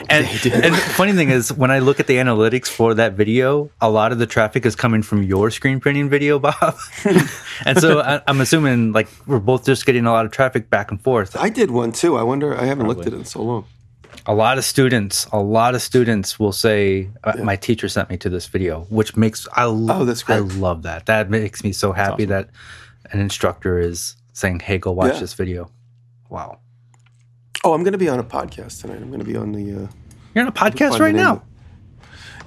[0.10, 3.70] And, and the funny thing is, when I look at the analytics for that video,
[3.82, 6.78] a lot of the traffic is coming from your screen printing video, Bob.
[7.66, 10.92] and so I, I'm assuming like we're both just getting a lot of traffic back
[10.92, 11.36] and forth.
[11.36, 12.18] I did one too.
[12.18, 12.58] I wonder.
[12.58, 13.66] I haven't looked at it in so long.
[14.26, 18.18] A lot of students, a lot of students will say, uh, "My teacher sent me
[18.18, 20.38] to this video," which makes I lo- Oh, that's great.
[20.38, 21.08] I love that.
[21.08, 22.50] That makes me so happy that
[23.12, 25.20] an instructor is saying, "Hey, go watch Yeah.
[25.20, 25.70] this video."
[26.30, 26.60] Wow,
[27.66, 28.98] Oh, I'm going to be on a podcast tonight.
[29.02, 29.84] I'm going to be on the.
[29.84, 29.88] Uh,
[30.34, 31.44] you're on a podcast right now.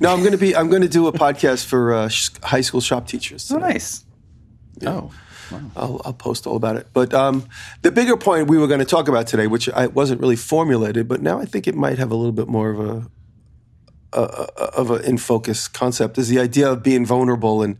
[0.00, 0.56] No, I'm going to be.
[0.56, 3.50] I'm going to do a podcast for uh, sh- high school shop teachers.
[3.50, 3.72] Oh, tonight.
[3.74, 4.04] nice.
[4.86, 5.10] Oh,
[5.76, 6.88] I'll, I'll post all about it.
[6.92, 7.48] But um,
[7.82, 11.08] the bigger point we were going to talk about today, which I wasn't really formulated,
[11.08, 13.10] but now I think it might have a little bit more of a,
[14.12, 17.78] a, a of an in focus concept, is the idea of being vulnerable and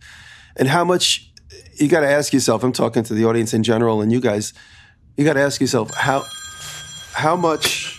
[0.56, 1.30] and how much
[1.74, 2.62] you got to ask yourself.
[2.64, 4.52] I'm talking to the audience in general, and you guys,
[5.16, 6.24] you got to ask yourself how
[7.12, 7.94] how much.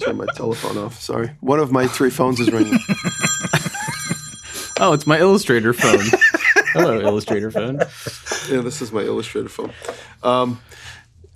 [0.00, 1.00] Turn my telephone off.
[1.00, 2.72] Sorry, one of my three phones is ringing.
[4.80, 6.00] oh, it's my Illustrator phone.
[6.72, 7.78] Hello, Illustrator phone.
[8.50, 9.72] yeah, this is my Illustrator phone.
[10.22, 10.60] Um,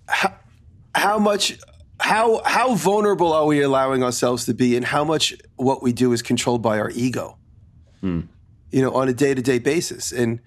[0.08, 0.34] how,
[0.94, 1.58] how much,
[2.00, 6.12] how how vulnerable are we allowing ourselves to be, and how much what we do
[6.12, 7.38] is controlled by our ego?
[8.70, 10.40] You know, on a day to day basis, and,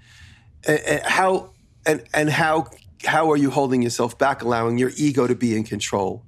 [0.68, 1.54] and, and how
[1.86, 2.68] and and how
[3.06, 6.24] how are you holding yourself back, allowing your ego to be in control,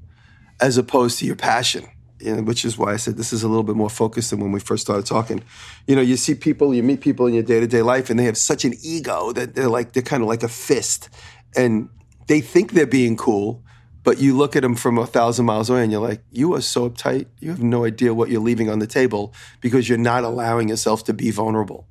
[0.61, 1.87] as opposed to your passion?
[2.19, 4.51] Know, which is why I said this is a little bit more focused than when
[4.51, 5.43] we first started talking.
[5.85, 8.19] You know, you see people, you meet people in your day to day life, and
[8.19, 11.09] they have such an ego that they're like they're kind of like a fist,
[11.55, 11.89] and
[12.27, 13.63] they think they're being cool,
[14.03, 16.61] but you look at them from a thousand miles away, and you're like, you are
[16.61, 17.27] so uptight.
[17.39, 21.03] You have no idea what you're leaving on the table because you're not allowing yourself
[21.05, 21.87] to be vulnerable.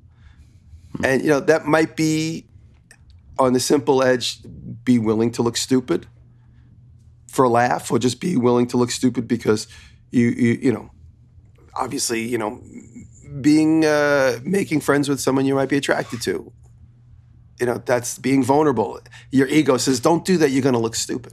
[0.97, 1.05] Hmm.
[1.05, 2.47] And you know that might be
[3.39, 4.41] on the simple edge,
[4.83, 6.07] be willing to look stupid
[7.29, 9.69] for a laugh, or just be willing to look stupid because
[10.11, 10.91] you you you know,
[11.75, 12.61] obviously you know,
[13.41, 16.53] being uh, making friends with someone you might be attracted to.
[17.61, 19.01] You know that's being vulnerable.
[19.31, 20.51] Your ego says, "Don't do that.
[20.51, 21.33] You're going to look stupid."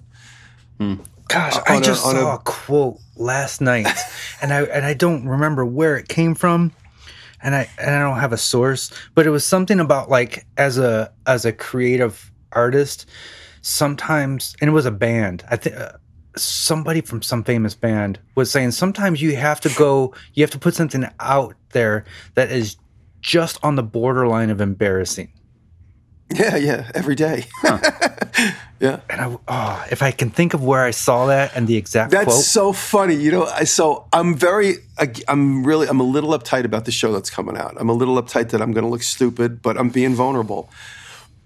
[1.29, 3.87] Gosh, on I a- just a- saw a, quote last night,
[4.41, 6.71] and I and I don't remember where it came from,
[7.41, 10.77] and I and I don't have a source, but it was something about like as
[10.77, 13.05] a as a creative artist,
[13.61, 15.43] sometimes, and it was a band.
[15.49, 15.75] I think.
[15.75, 15.93] Uh,
[16.35, 20.59] Somebody from some famous band was saying sometimes you have to go, you have to
[20.59, 22.05] put something out there
[22.35, 22.77] that is
[23.21, 25.31] just on the borderline of embarrassing.
[26.33, 27.45] Yeah, yeah, every day.
[27.63, 28.99] yeah.
[29.09, 32.11] And I, oh, if I can think of where I saw that and the exact
[32.11, 33.15] That's quote, so funny.
[33.15, 34.75] You know, I, so I'm very,
[35.27, 37.75] I'm really, I'm a little uptight about the show that's coming out.
[37.77, 40.69] I'm a little uptight that I'm going to look stupid, but I'm being vulnerable.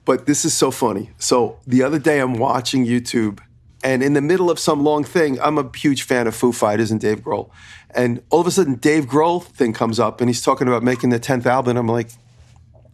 [0.05, 1.09] But this is so funny.
[1.17, 3.39] So the other day I'm watching YouTube,
[3.87, 6.91] and in the middle of some long thing, I'm a huge fan of Foo Fighters
[6.91, 7.49] and Dave Grohl.
[7.91, 11.09] And all of a sudden, Dave Grohl thing comes up, and he's talking about making
[11.09, 11.77] the 10th album.
[11.77, 12.09] I'm like,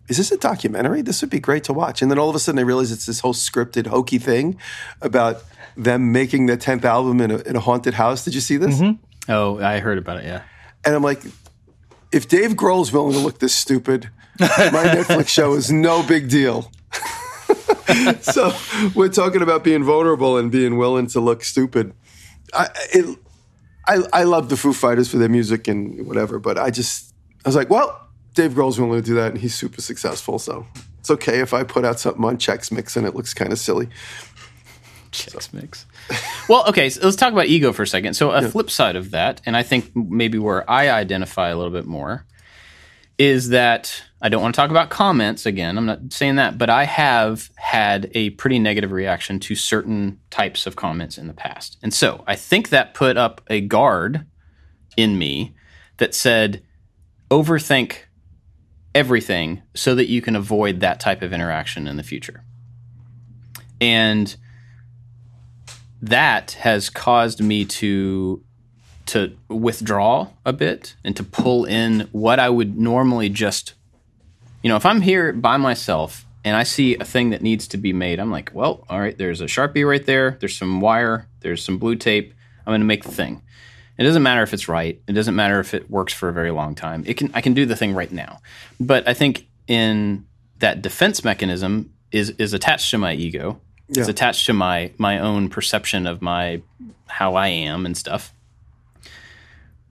[0.08, 1.02] is this a documentary?
[1.02, 2.04] This would be great to watch.
[2.04, 4.60] And then all of a sudden I realize it's this whole scripted, hokey thing
[5.02, 5.44] about
[5.76, 8.24] them making the 10th album in a, in a haunted house.
[8.24, 8.80] Did you see this?
[8.80, 9.32] Mm-hmm.
[9.32, 10.26] Oh, I heard about it.
[10.26, 10.44] Yeah.
[10.86, 11.24] And I'm like,
[12.12, 16.72] if Dave Grohl's willing to look this stupid, my Netflix show is no big deal.
[18.21, 18.53] so
[18.95, 21.93] we're talking about being vulnerable and being willing to look stupid.
[22.53, 23.17] I, it,
[23.88, 27.13] I, I love the Foo Fighters for their music and whatever, but I just,
[27.45, 30.39] I was like, well, Dave Grohl's willing to do that and he's super successful.
[30.39, 30.65] So
[30.99, 33.59] it's okay if I put out something on Chex Mix and it looks kind of
[33.59, 33.89] silly.
[35.11, 35.86] Chex Mix.
[36.49, 38.15] well, okay, so let's talk about ego for a second.
[38.15, 41.71] So, a flip side of that, and I think maybe where I identify a little
[41.71, 42.25] bit more,
[43.18, 45.78] is that I don't want to talk about comments again.
[45.78, 50.66] I'm not saying that, but I have had a pretty negative reaction to certain types
[50.66, 51.78] of comments in the past.
[51.84, 54.26] And so I think that put up a guard
[54.97, 55.53] in me
[55.97, 56.64] that said,
[57.30, 57.97] overthink
[58.95, 62.43] everything so that you can avoid that type of interaction in the future.
[63.82, 64.36] And
[66.01, 68.43] that has caused me to
[69.08, 73.74] to withdraw a bit and to pull in what I would normally just
[74.62, 77.78] you know if I'm here by myself and I see a thing that needs to
[77.78, 80.38] be made I'm like well all right there's a sharpie right there.
[80.39, 81.28] There's some wire.
[81.41, 82.34] There's some blue tape.
[82.66, 83.41] I'm going to make the thing.
[83.97, 84.99] It doesn't matter if it's right.
[85.08, 87.04] It doesn't matter if it works for a very long time.
[87.06, 88.39] It can I can do the thing right now.
[88.80, 90.26] But I think in
[90.60, 93.60] that defense mechanism is is attached to my ego.
[93.89, 96.62] It's attached to my my own perception of my
[97.08, 98.34] how I am and stuff.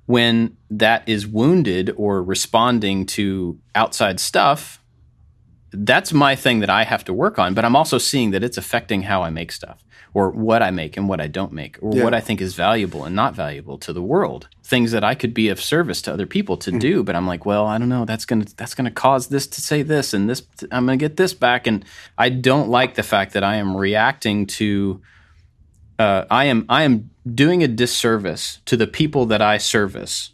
[0.06, 4.82] When that is wounded or responding to outside stuff,
[5.72, 7.54] that's my thing that I have to work on.
[7.54, 9.82] But I'm also seeing that it's affecting how I make stuff,
[10.12, 12.04] or what I make and what I don't make, or Yeah.
[12.04, 14.48] what I think is valuable and not valuable to the world.
[14.64, 16.72] Things that I could be of service to other people Mm-hmm.
[16.72, 18.04] to do, but I'm like, well, I don't know.
[18.04, 21.32] That's gonna that's gonna cause this to say this, and this I'm gonna get this
[21.32, 21.84] back, and
[22.18, 25.00] I don't like the fact that I am reacting to.
[26.02, 30.32] Uh, I am I am doing a disservice to the people that I service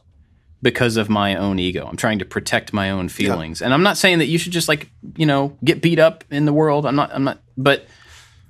[0.63, 1.87] because of my own ego.
[1.87, 3.61] I'm trying to protect my own feelings.
[3.61, 6.47] And I'm not saying that you should just like, you know, get beat up in
[6.47, 6.87] the world.
[6.87, 7.87] I'm not I'm not but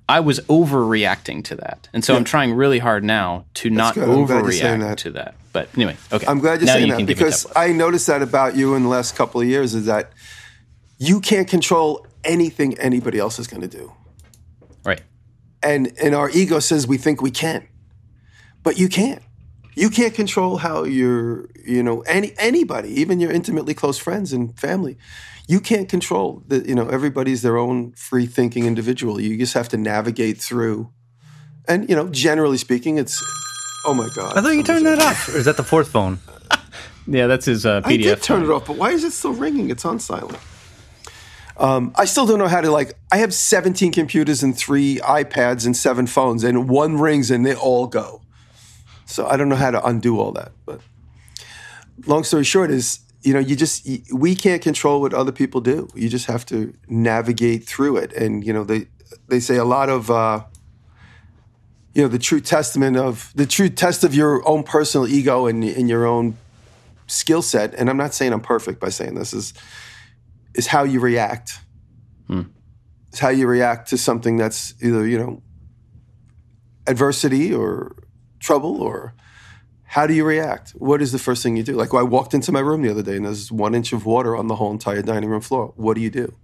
[0.08, 1.88] I was overreacting to that.
[1.92, 4.08] And so I'm trying really hard now to not good.
[4.08, 4.98] I'm glad you're saying overreact that.
[4.98, 5.34] to that.
[5.52, 6.26] But anyway, okay.
[6.26, 7.46] I'm glad you're now saying you that can give me because.
[7.56, 10.12] I noticed that about you in the last couple of years is that
[10.98, 13.92] you can't control anything anybody else is going to do.
[14.84, 15.02] right.
[15.62, 17.66] And and our ego says we think we can.
[18.62, 19.22] But you can't.
[19.74, 24.58] You can't control how your, you know, any anybody, even your intimately close friends and
[24.58, 24.98] family.
[25.46, 29.20] You can't control that, you know, everybody's their own free thinking individual.
[29.20, 30.90] You just have to navigate through.
[31.66, 33.22] And, you know, generally speaking, it's
[33.86, 34.36] oh my God.
[34.36, 35.28] I thought you turned that off.
[35.28, 36.18] Or is that the fourth phone?
[37.10, 37.86] Yeah, that's his uh, PDF.
[37.86, 39.70] I did turn it off, but why is it still ringing?
[39.70, 40.38] It's on silent.
[41.58, 42.92] Um, I still don't know how to like.
[43.10, 47.54] I have 17 computers and three iPads and seven phones, and one rings and they
[47.54, 48.22] all go.
[49.06, 50.52] So I don't know how to undo all that.
[50.66, 50.80] But
[52.06, 55.88] long story short is, you know, you just we can't control what other people do.
[55.94, 58.12] You just have to navigate through it.
[58.12, 58.86] And you know, they
[59.26, 60.10] they say a lot of.
[60.10, 60.44] Uh,
[61.94, 65.64] you know the true testament of the true test of your own personal ego and,
[65.64, 66.36] and your own
[67.08, 69.52] skill set, and I'm not saying I'm perfect by saying this, is
[70.58, 71.60] is how you react.
[72.26, 72.42] Hmm.
[73.08, 75.42] It's how you react to something that's either, you know,
[76.86, 77.96] adversity or
[78.40, 79.14] trouble or
[79.84, 80.70] how do you react?
[80.72, 81.74] What is the first thing you do?
[81.74, 84.04] Like well, I walked into my room the other day and there's one inch of
[84.04, 85.72] water on the whole entire dining room floor.
[85.76, 86.34] What do you do?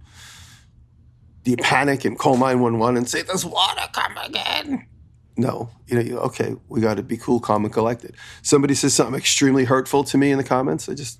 [1.43, 4.87] Do you panic and call 911 and say, There's water coming in?
[5.37, 5.69] No.
[5.87, 8.15] You know, you, okay, we got to be cool, calm, and collected.
[8.41, 11.19] Somebody says something extremely hurtful to me in the comments, I just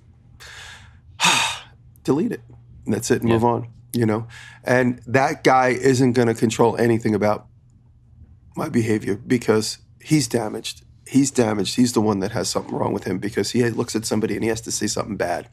[2.04, 2.42] delete it.
[2.88, 4.28] That's it, and move on, you know?
[4.64, 7.48] And that guy isn't going to control anything about
[8.56, 10.84] my behavior because he's damaged.
[11.08, 11.76] He's damaged.
[11.76, 14.44] He's the one that has something wrong with him because he looks at somebody and
[14.44, 15.50] he has to say something bad.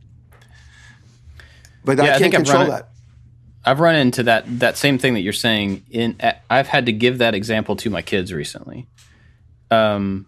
[1.85, 2.89] But Yeah, I I can't I've control that.
[3.65, 5.85] I've run into that that same thing that you're saying.
[5.91, 6.17] In
[6.51, 8.87] I've had to give that example to my kids recently.
[9.71, 10.27] Um,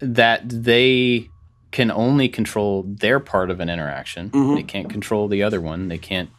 [0.00, 1.29] that they
[1.70, 4.30] can only control their part of an interaction.
[4.30, 4.54] Mm-hmm.
[4.56, 5.88] They can't control the other one.
[5.88, 6.30] They can't.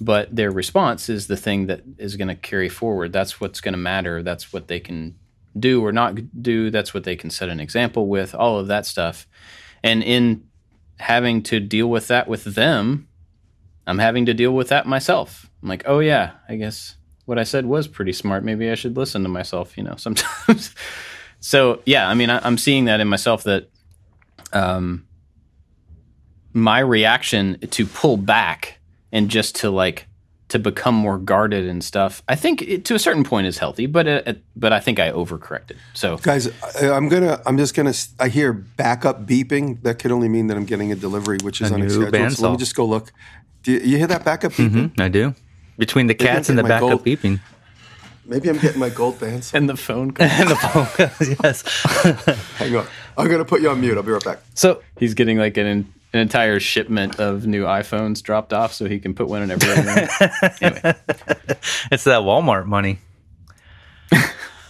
[0.00, 3.12] But their response is the thing that is going to carry forward.
[3.12, 4.22] That's what's going to matter.
[4.22, 5.16] That's what they can
[5.58, 6.70] do or not do.
[6.70, 8.34] That's what they can set an example with.
[8.34, 9.26] All of that stuff.
[9.82, 10.44] And in
[10.98, 13.08] having to deal with that with them,
[13.86, 15.48] I'm having to deal with that myself.
[15.62, 18.44] I'm like, oh yeah, I guess what I said was pretty smart.
[18.44, 20.74] Maybe I should listen to myself, you know, sometimes.
[21.40, 23.70] so yeah, I mean, I, I'm seeing that in myself that
[24.52, 25.06] um,
[26.52, 28.78] my reaction to pull back
[29.12, 30.06] and just to like
[30.48, 32.22] to become more guarded and stuff.
[32.28, 34.98] I think it, to a certain point is healthy, but it, it- but I think
[35.00, 35.76] I overcorrected.
[35.92, 36.48] So Guys,
[36.80, 37.42] I- I'm gonna.
[37.46, 37.92] I'm just gonna.
[38.20, 39.82] I hear backup beeping.
[39.82, 42.32] That could only mean that I'm getting a delivery, which is A new unscheduled.
[42.32, 43.12] So let me just go look.
[43.64, 44.94] Do you, you hear that backup beeping?
[44.94, 45.34] Hmm, I do.
[45.78, 47.40] Between the cats and the backup gold- beeping.
[48.28, 49.54] Maybe I'm getting my gold bandsaw.
[49.54, 50.14] and the phone.
[50.18, 51.36] and the phone.
[51.42, 51.62] yes.
[52.58, 52.86] Hang on.
[53.16, 53.96] I'm gonna put you on mute.
[53.96, 54.40] I'll be right back.
[54.54, 58.98] So He's getting like an, an entire shipment of new iPhones dropped off so he
[58.98, 59.86] can put one in every room.
[60.60, 60.94] anyway,
[61.92, 62.98] it's that Walmart money.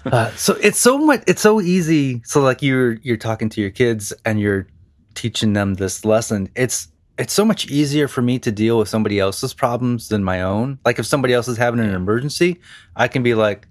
[0.04, 1.22] uh, so it's so much.
[1.26, 2.22] It's so easy.
[2.24, 4.66] So like you're you're talking to your kids and you're
[5.14, 6.48] teaching them this lesson.
[6.54, 6.88] It's
[7.18, 10.78] it's so much easier for me to deal with somebody else's problems than my own.
[10.84, 12.60] Like if somebody else is having an emergency,
[12.94, 13.66] I can be like,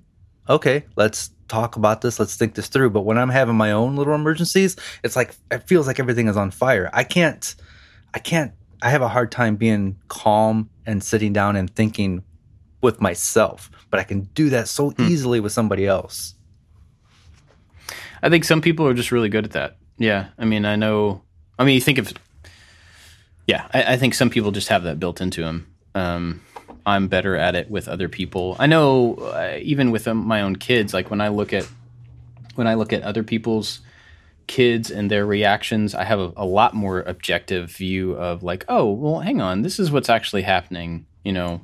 [0.50, 2.20] okay, let's talk about this.
[2.20, 2.90] Let's think this through.
[2.90, 6.38] But when I'm having my own little emergencies, it's like it feels like everything is
[6.38, 6.90] on fire.
[6.94, 7.56] I can't.
[8.14, 8.54] I can't.
[8.82, 12.24] I have a hard time being calm and sitting down and thinking
[12.82, 15.04] with myself, but I can do that so hmm.
[15.04, 16.36] easily with somebody else.
[18.22, 19.78] I think some people are just really good at that.
[19.98, 21.22] Yeah, I mean, I know.
[21.60, 22.14] I mean, you think of.
[23.48, 25.68] Yeah, I, I think some people just have that built into them.
[25.94, 26.42] Um,
[26.86, 28.56] I'm better at it with other people.
[28.60, 30.94] I know, uh, even with um, my own kids.
[30.94, 31.68] Like when I look at
[32.56, 33.82] when I look at other people's
[34.48, 38.92] kids and their reactions, I have a, a lot more objective view of like, oh,
[38.92, 41.06] well, hang on, this is what's actually happening.
[41.24, 41.62] You know,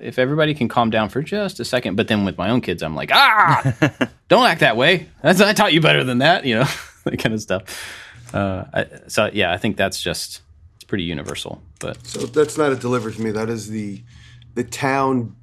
[0.00, 2.82] if everybody can calm down for just a second, but then with my own kids,
[2.82, 5.08] I'm like, ah, don't act that way.
[5.22, 6.44] That's, I taught you better than that.
[6.44, 6.68] You know,
[7.04, 7.62] that kind of stuff.
[8.32, 10.42] Uh, I, so yeah, I think that's just
[10.90, 11.62] pretty universal.
[11.78, 13.30] But So that's not a delivery for me.
[13.30, 14.02] That is the
[14.54, 15.36] the town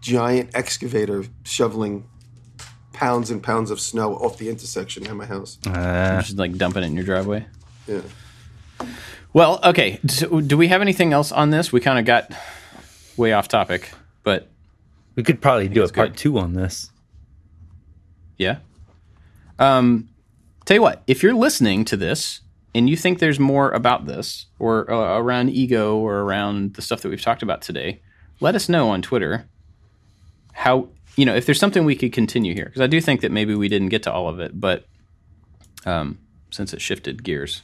[0.00, 2.08] giant excavator shoveling
[2.94, 5.58] pounds and pounds of snow off the intersection at my house.
[5.66, 7.46] Uh, Just like dumping it in your driveway.
[7.86, 8.00] Yeah.
[9.34, 10.00] Well, okay.
[10.08, 11.70] So do we have anything else on this?
[11.70, 12.32] We kind of got
[13.18, 13.90] way off topic,
[14.22, 14.48] but
[15.16, 16.16] we could probably do a part good.
[16.16, 16.90] two on this.
[18.38, 18.58] yeah.
[19.58, 20.08] Um,
[20.64, 22.40] tell you what, if you're listening to this
[22.74, 27.00] and you think there's more about this or uh, around ego or around the stuff
[27.02, 28.00] that we've talked about today,
[28.40, 29.46] let us know on Twitter
[30.52, 33.32] how you know if there's something we could continue here because I do think that
[33.32, 34.86] maybe we didn't get to all of it, but
[35.86, 36.18] um,
[36.50, 37.62] since it shifted gears,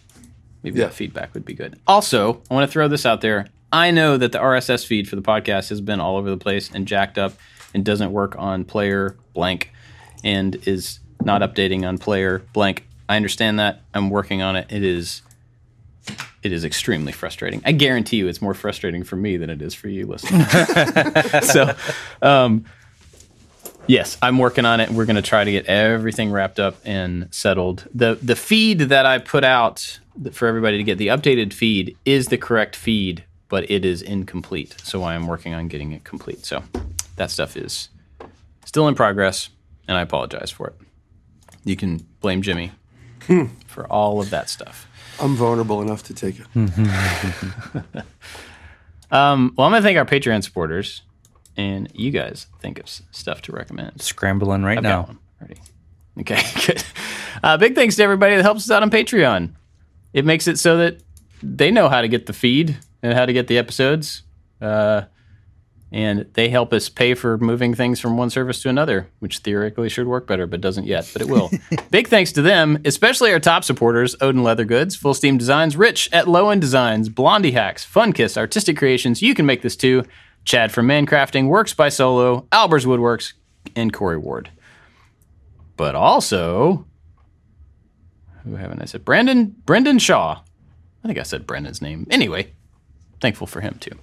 [0.63, 0.87] maybe Yeah.
[0.87, 1.79] that feedback would be good.
[1.87, 3.47] Also, I want to throw this out there.
[3.73, 6.71] I know that the RSS feed for the podcast has been all over the place
[6.73, 7.35] and jacked up
[7.73, 9.71] and doesn't work on player blank
[10.25, 12.87] and is not updating on player blank.
[13.11, 13.81] I understand that.
[13.93, 14.69] I'm working on it.
[14.71, 15.23] It is
[16.45, 17.61] it is extremely frustrating.
[17.65, 20.45] I guarantee you it's more frustrating for me than it is for you listening.
[21.43, 21.75] so
[22.23, 22.65] um
[23.89, 24.91] Yes, I'm working on it.
[24.91, 27.89] We're going to try to get everything wrapped up and settled.
[27.93, 29.99] the The feed that I put out
[30.31, 34.77] for everybody to get the updated feed is the correct feed, but it is incomplete.
[34.85, 36.47] So I am working on getting it complete.
[36.47, 36.63] So
[37.17, 37.89] that stuff is
[38.65, 39.51] still in progress,
[39.89, 40.75] and I apologize for it.
[41.65, 42.71] You can blame Jimmy
[43.67, 44.87] for all of that stuff.
[45.21, 46.47] I'm vulnerable enough to take it.
[49.13, 51.03] Um, well, I'm going to thank our Patreon supporters,
[51.57, 54.01] and you guys think of s- stuff to recommend.
[54.01, 55.03] Scrambling right I've got now.
[55.03, 55.61] one already.
[56.21, 56.85] Okay, good.
[57.43, 59.51] Uh, big thanks to everybody that helps us out on Patreon.
[60.13, 61.01] It makes it so that
[61.43, 64.23] they know how to get the feed and how to get the episodes.
[64.61, 65.03] Uh,
[65.93, 69.89] and they help us pay for moving things from one service to another, which theoretically
[69.89, 71.51] should work better, but doesn't yet, but it will.
[71.91, 76.09] Big thanks to them, especially our top supporters Odin Leather Goods, Full Steam Designs, Rich
[76.13, 80.05] at Low End Designs, Blondie Hacks, Fun Kiss, Artistic Creations, You Can Make This Too,
[80.45, 83.33] Chad from Mancrafting, Works by Solo, Albers Woodworks,
[83.75, 84.51] and Corey Ward.
[85.77, 86.87] But also,
[88.45, 89.05] who haven't I said?
[89.05, 90.41] Brandon Brendan Shaw.
[91.03, 92.07] I think I said Brendan's name.
[92.11, 92.53] Anyway,
[93.21, 93.99] thankful for him too.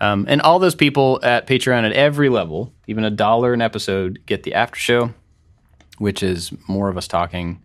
[0.00, 4.20] Um, and all those people at Patreon at every level, even a dollar an episode,
[4.26, 5.12] get the after show,
[5.98, 7.62] which is more of us talking.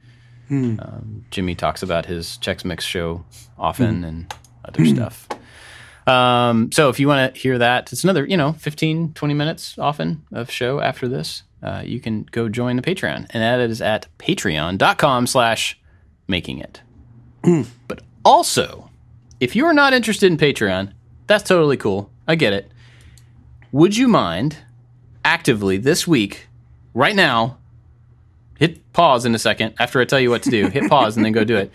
[0.79, 3.23] Um, Jimmy talks about his Chex Mix show
[3.57, 4.33] often and
[4.65, 5.27] other stuff.
[6.07, 9.77] Um, so if you want to hear that, it's another, you know, 15, 20 minutes
[9.79, 11.43] often of show after this.
[11.63, 13.25] Uh, you can go join the Patreon.
[13.31, 15.79] And that is at patreon.com slash
[16.27, 16.81] making it.
[17.87, 18.91] but also,
[19.39, 20.91] if you are not interested in Patreon,
[21.27, 22.11] that's totally cool.
[22.27, 22.71] I get it.
[23.71, 24.57] Would you mind
[25.23, 26.47] actively this week,
[26.93, 27.57] right now,
[28.57, 31.25] hit pause in a second after I tell you what to do, hit pause and
[31.25, 31.71] then go do it.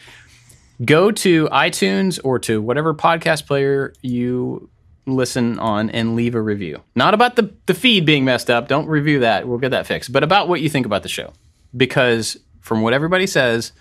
[0.84, 4.70] Go to iTunes or to whatever podcast player you
[5.06, 6.82] listen on and leave a review.
[6.94, 8.68] Not about the, the feed being messed up.
[8.68, 9.46] Don't review that.
[9.46, 10.12] We'll get that fixed.
[10.12, 11.32] But about what you think about the show.
[11.76, 13.72] Because from what everybody says,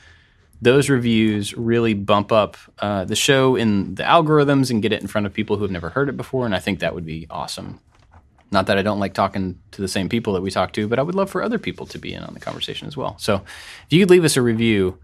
[0.62, 5.07] those reviews really bump up uh, the show in the algorithms and get it in
[5.07, 6.45] front of people who have never heard it before.
[6.45, 7.80] And I think that would be awesome.
[8.51, 10.99] Not that I don't like talking to the same people that we talk to, but
[10.99, 13.16] I would love for other people to be in on the conversation as well.
[13.20, 14.97] So if you could leave us a review,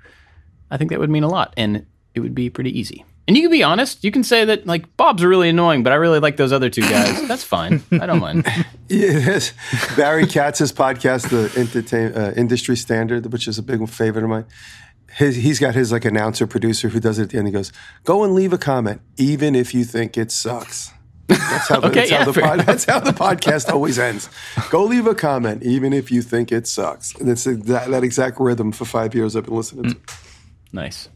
[0.72, 1.86] I think that would mean a lot and
[2.16, 3.06] it would be pretty easy.
[3.28, 4.04] And you can be honest.
[4.04, 6.82] You can say that, like, Bob's really annoying, but I really like those other two
[6.82, 7.28] guys.
[7.28, 7.82] That's fine.
[7.92, 8.46] I don't mind.
[8.88, 9.52] Yes.
[9.98, 14.46] Barry Katz's podcast, the entertain, uh, industry standard, which is a big favorite of mine.
[15.16, 17.48] His, he's got his like announcer producer who does it at the end.
[17.48, 17.72] He goes,
[18.04, 20.92] "Go and leave a comment, even if you think it sucks."
[21.28, 24.30] That's how, the, Okay, that's, how the pod, that's how the podcast always ends.
[24.70, 27.16] Go leave a comment, even if you think it sucks.
[27.16, 29.98] And it's that, that exact rhythm for five years I've been listening to.
[30.72, 31.10] Nice.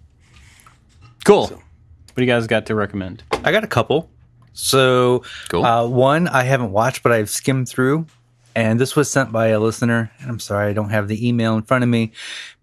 [1.26, 1.48] Cool.
[1.48, 3.22] What do you guys got to recommend?
[3.44, 4.10] I got a couple.
[4.54, 5.64] So, Cool.
[5.64, 8.08] uh, one I haven't watched, but I've skimmed through,
[8.56, 10.12] and this was sent by a listener.
[10.20, 12.14] And I'm sorry, I don't have the email in front of me,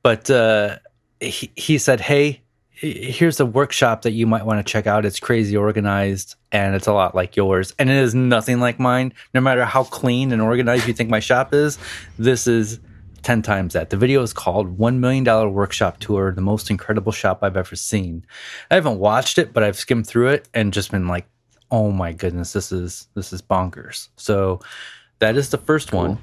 [0.03, 0.79] but uh,
[1.21, 5.05] he, he said, "Hey, here's a workshop that you might want to check out.
[5.05, 9.13] It's crazy organized, and it's a lot like yours, and it is nothing like mine.
[9.35, 11.79] No matter how clean and organized you think my shop is,
[12.19, 12.81] this is."
[13.23, 13.91] 10 times that.
[13.91, 18.25] The video is called $1 Million Workshop Tour, the most incredible shop I've ever seen.
[18.71, 21.27] I haven't watched it, but I've skimmed through it and just been like,
[21.73, 24.09] oh my goodness, this is this is bonkers.
[24.17, 24.61] So
[25.19, 26.19] that is the first one.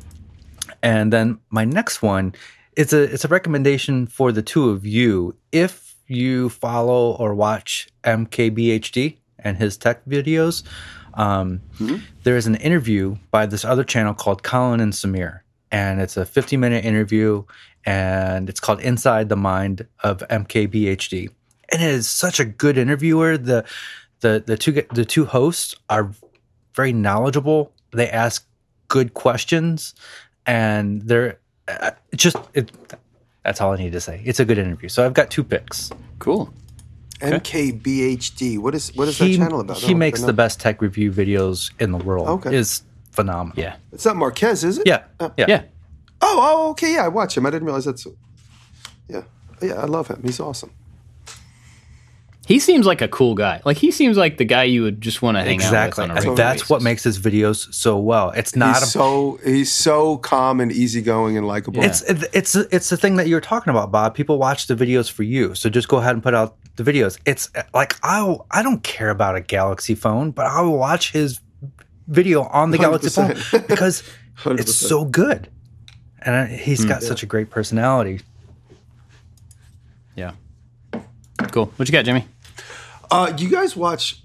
[0.82, 2.36] And then my next one,
[2.76, 5.36] it's a it's a recommendation for the two of you.
[5.52, 10.64] If you follow or watch MKBHD and his tech videos,
[11.14, 11.62] um,
[12.24, 16.26] there is an interview by this other channel called Colin and Samir, and it's a
[16.26, 17.44] 50 minute interview,
[17.86, 21.30] and it's called Inside the Mind of MKBHD.
[21.72, 23.38] And it is such a good interviewer.
[23.38, 23.66] The
[24.22, 26.12] the the two the two hosts are
[26.76, 28.48] very knowledgeable they ask
[28.88, 29.94] good questions,
[30.46, 32.72] and they're uh, just it.
[33.44, 34.22] That's all I need to say.
[34.26, 34.90] It's a good interview.
[34.90, 35.92] So I've got two picks.
[36.20, 36.54] Cool.
[37.20, 38.60] MKBHD.
[38.60, 39.78] What is what is he, that channel about?
[39.78, 42.28] He makes the best tech review videos in the world.
[42.28, 42.56] Okay.
[42.56, 43.58] Is phenomenal.
[43.58, 43.76] Yeah.
[43.92, 44.88] It's not Marques, is it?
[44.88, 45.04] Yeah.
[45.38, 45.46] Yeah.
[45.48, 45.64] Yeah.
[46.22, 46.94] Oh, oh, okay.
[46.94, 47.46] Yeah, I watch him.
[47.46, 48.08] I didn't realize that's.
[49.10, 49.24] Yeah,
[49.62, 49.74] yeah.
[49.74, 50.22] I love him.
[50.24, 50.72] He's awesome.
[52.46, 53.62] He seems like a cool guy.
[53.64, 55.78] Like he seems like the guy you would just want to hang Exactly.
[55.78, 58.32] out with Exactly, a And regular that's what makes his videos so well.
[58.32, 61.82] It's not He's a so he's so calm and easygoing and likable.
[61.84, 64.14] It's it's it's the thing that you're talking about, Bob.
[64.14, 67.18] People watch the videos for you, so just go ahead and put out the videos.
[67.26, 71.40] It's like I I don't care about a Galaxy phone, but I will watch his
[72.08, 73.36] video on the Galaxy phone
[73.68, 74.04] because
[74.46, 75.50] it's so good,
[76.20, 76.90] and he's hmm.
[76.90, 78.20] got such a great personality.
[80.16, 80.34] Yeah.
[81.52, 81.66] Cool.
[81.76, 82.26] What you got, Jimmy?
[83.12, 84.22] Uh, do you guys watch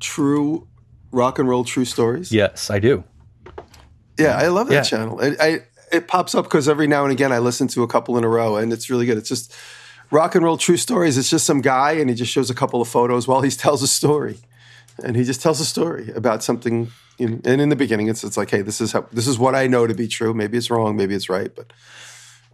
[0.00, 0.66] True
[1.12, 2.32] Rock and Roll True Stories?
[2.32, 3.04] Yes, I do.
[4.18, 4.82] Yeah, I love that Yeah.
[4.82, 5.20] channel.
[5.20, 5.60] It, I,
[5.92, 8.28] it pops up because every now and again I listen to a couple in a
[8.28, 9.18] row, and it's really good.
[9.18, 9.54] It's just
[10.10, 11.16] rock and roll true stories.
[11.18, 13.82] It's just some guy, and he just shows a couple of photos while he tells
[13.82, 14.38] a story,
[15.02, 16.90] and he just tells a story about something.
[17.18, 19.38] You know, and in the beginning, it's it's like, hey, this is how this is
[19.38, 20.34] what I know to be true.
[20.34, 21.72] Maybe it's wrong, maybe it's right, but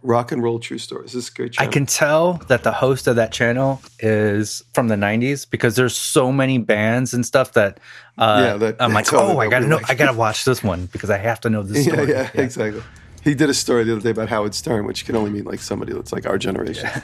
[0.03, 1.13] rock and roll true stories.
[1.13, 4.87] This is a great I can tell that the host of that channel is from
[4.89, 7.79] the '90s because there's so many bands and stuff that,
[8.17, 10.61] uh, Yeah, that- I'm like, oh, I will gotta know, like- I gotta watch this
[10.63, 12.09] one because I have to know this yeah, story.
[12.11, 12.83] yeah, exactly.
[13.23, 15.59] He did a story the other day about Howard Stern, which can only mean like
[15.61, 16.89] somebody that's like our generation.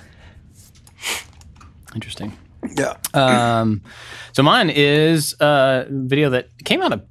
[1.95, 2.37] Interesting.
[2.75, 2.95] Yeah.
[3.13, 3.81] Um,
[4.33, 7.01] so mine is a video that came out a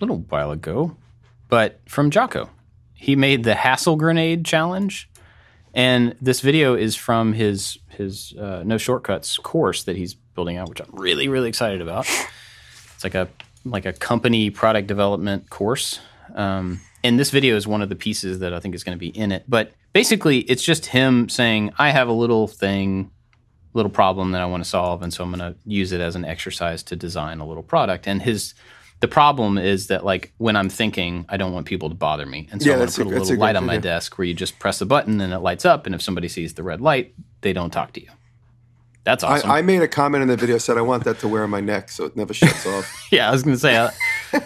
[0.00, 0.96] little while ago,
[1.48, 2.48] but from Giaco.
[2.92, 5.08] He made the Hassle Grenade Challenge,
[5.76, 10.68] and this video is from his his uh, No Shortcuts course that he's building out,
[10.68, 12.08] which I'm really really excited about.
[12.94, 13.28] It's like a
[13.64, 16.00] like a company product development course.
[16.34, 18.98] Um, and this video is one of the pieces that I think is going to
[18.98, 19.44] be in it.
[19.46, 23.10] But basically, it's just him saying, "I have a little thing
[23.74, 26.16] little problem that I want to solve, and so I'm going to use it as
[26.16, 28.08] an exercise to design a little product.
[28.08, 28.54] And his
[29.00, 32.48] the problem is that like when I'm thinking, I don't want people to bother me,
[32.50, 34.16] and so Yeah, I want to put a that's little a light on my desk
[34.18, 36.62] where you just press a button and it lights up, and if somebody sees the
[36.62, 38.08] red light, they don't talk to you.
[39.04, 39.48] That's awesome.
[39.50, 41.50] I, I made a comment in the video said I want that to wear on
[41.50, 43.06] my neck so it never shuts off.
[43.12, 43.76] yeah, I was going to say.
[43.78, 43.90] I,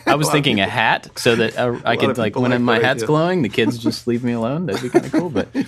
[0.06, 2.74] I was thinking a hat so that uh, I lot could like when like my
[2.78, 3.06] hat's idea.
[3.06, 4.66] glowing, the kids just leave me alone.
[4.66, 5.48] That'd be kind of cool, but.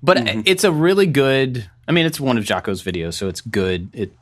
[0.00, 0.42] But Mm-hmm.
[0.44, 1.68] it's a really good.
[1.88, 3.88] I mean, it's one of Giaco's videos, so it's good.
[3.92, 4.12] It,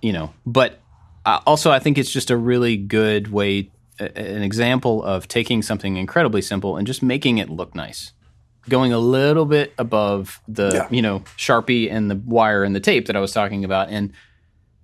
[0.00, 0.80] you know, but
[1.24, 5.96] Uh, also I think it's just a really good way, an example of taking something
[5.96, 8.12] incredibly simple and just making it look nice,
[8.68, 10.88] going a little bit above the Yeah.
[10.90, 14.12] you know sharpie and the wire and the tape that I was talking about, and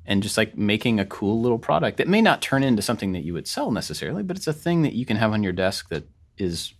[0.04, 3.24] and just like making a cool little product that may not turn into something that
[3.24, 5.88] you would sell necessarily, but it's a thing that you can have on your desk
[5.88, 6.04] that
[6.38, 6.74] is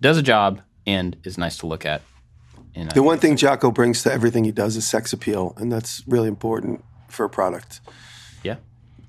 [0.00, 2.00] does a job and is nice to look at.
[2.74, 5.70] And I The one thing Giaco brings to everything he does is sex appeal, and
[5.72, 7.80] that's really important for a product.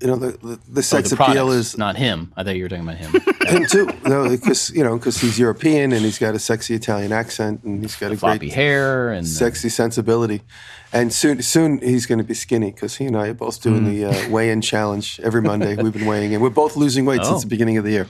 [0.02, 0.06] Yeah.
[0.06, 2.32] You know, the the, the Oh, sex the appeal products, is not him.
[2.36, 3.12] I thought you were talking about him.
[3.46, 3.86] him too.
[4.04, 7.82] No, because you know, because he's European and he's got a sexy Italian accent and
[7.82, 10.42] he's got a Floppy great hair and sexy sensibility.
[10.92, 13.84] And soon, soon he's going to be skinny because he and I are both doing
[13.84, 15.74] the uh, weigh-in challenge every Monday.
[15.74, 16.40] We've been weighing in.
[16.42, 17.30] We're both losing weight Oh.
[17.30, 18.08] since the beginning of the year.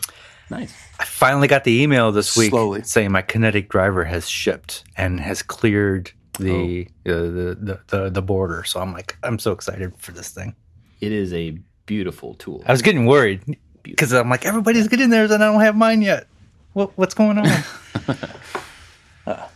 [0.51, 0.75] nice.
[0.99, 2.83] I finally got the email this week Slowly.
[2.83, 6.11] saying my kinetic driver has shipped and has cleared
[6.41, 8.65] the, uh, the, the the the border.
[8.65, 10.55] So I'm like, I'm so excited for this thing.
[11.01, 12.63] It is a beautiful tool.
[12.67, 16.03] I was getting worried because I'm like, everybody's getting theirs and I don't have mine
[16.03, 16.27] yet.
[16.73, 17.47] What what's going on?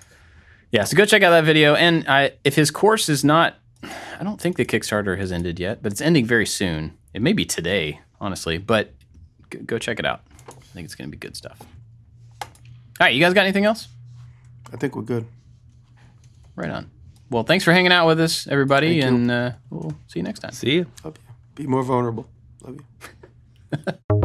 [0.72, 1.74] Yeah, so go check out that video.
[1.74, 5.82] And I, if his course is not, I don't think the Kickstarter has ended yet,
[5.82, 6.98] but it's ending very soon.
[7.14, 8.92] It may be today, honestly, but
[9.50, 10.22] g- go check it out.
[10.48, 11.58] I think it's going to be good stuff.
[12.42, 12.48] All
[13.00, 13.88] right, you guys got anything else?
[14.72, 15.26] I think we're good.
[16.56, 16.90] Right on.
[17.30, 20.40] Well, thanks for hanging out with us, everybody, Thank and uh, we'll see you next
[20.40, 20.52] time.
[20.52, 20.86] See you.
[21.04, 21.25] Love you.
[21.56, 22.28] Be more vulnerable.
[22.62, 23.94] Love you.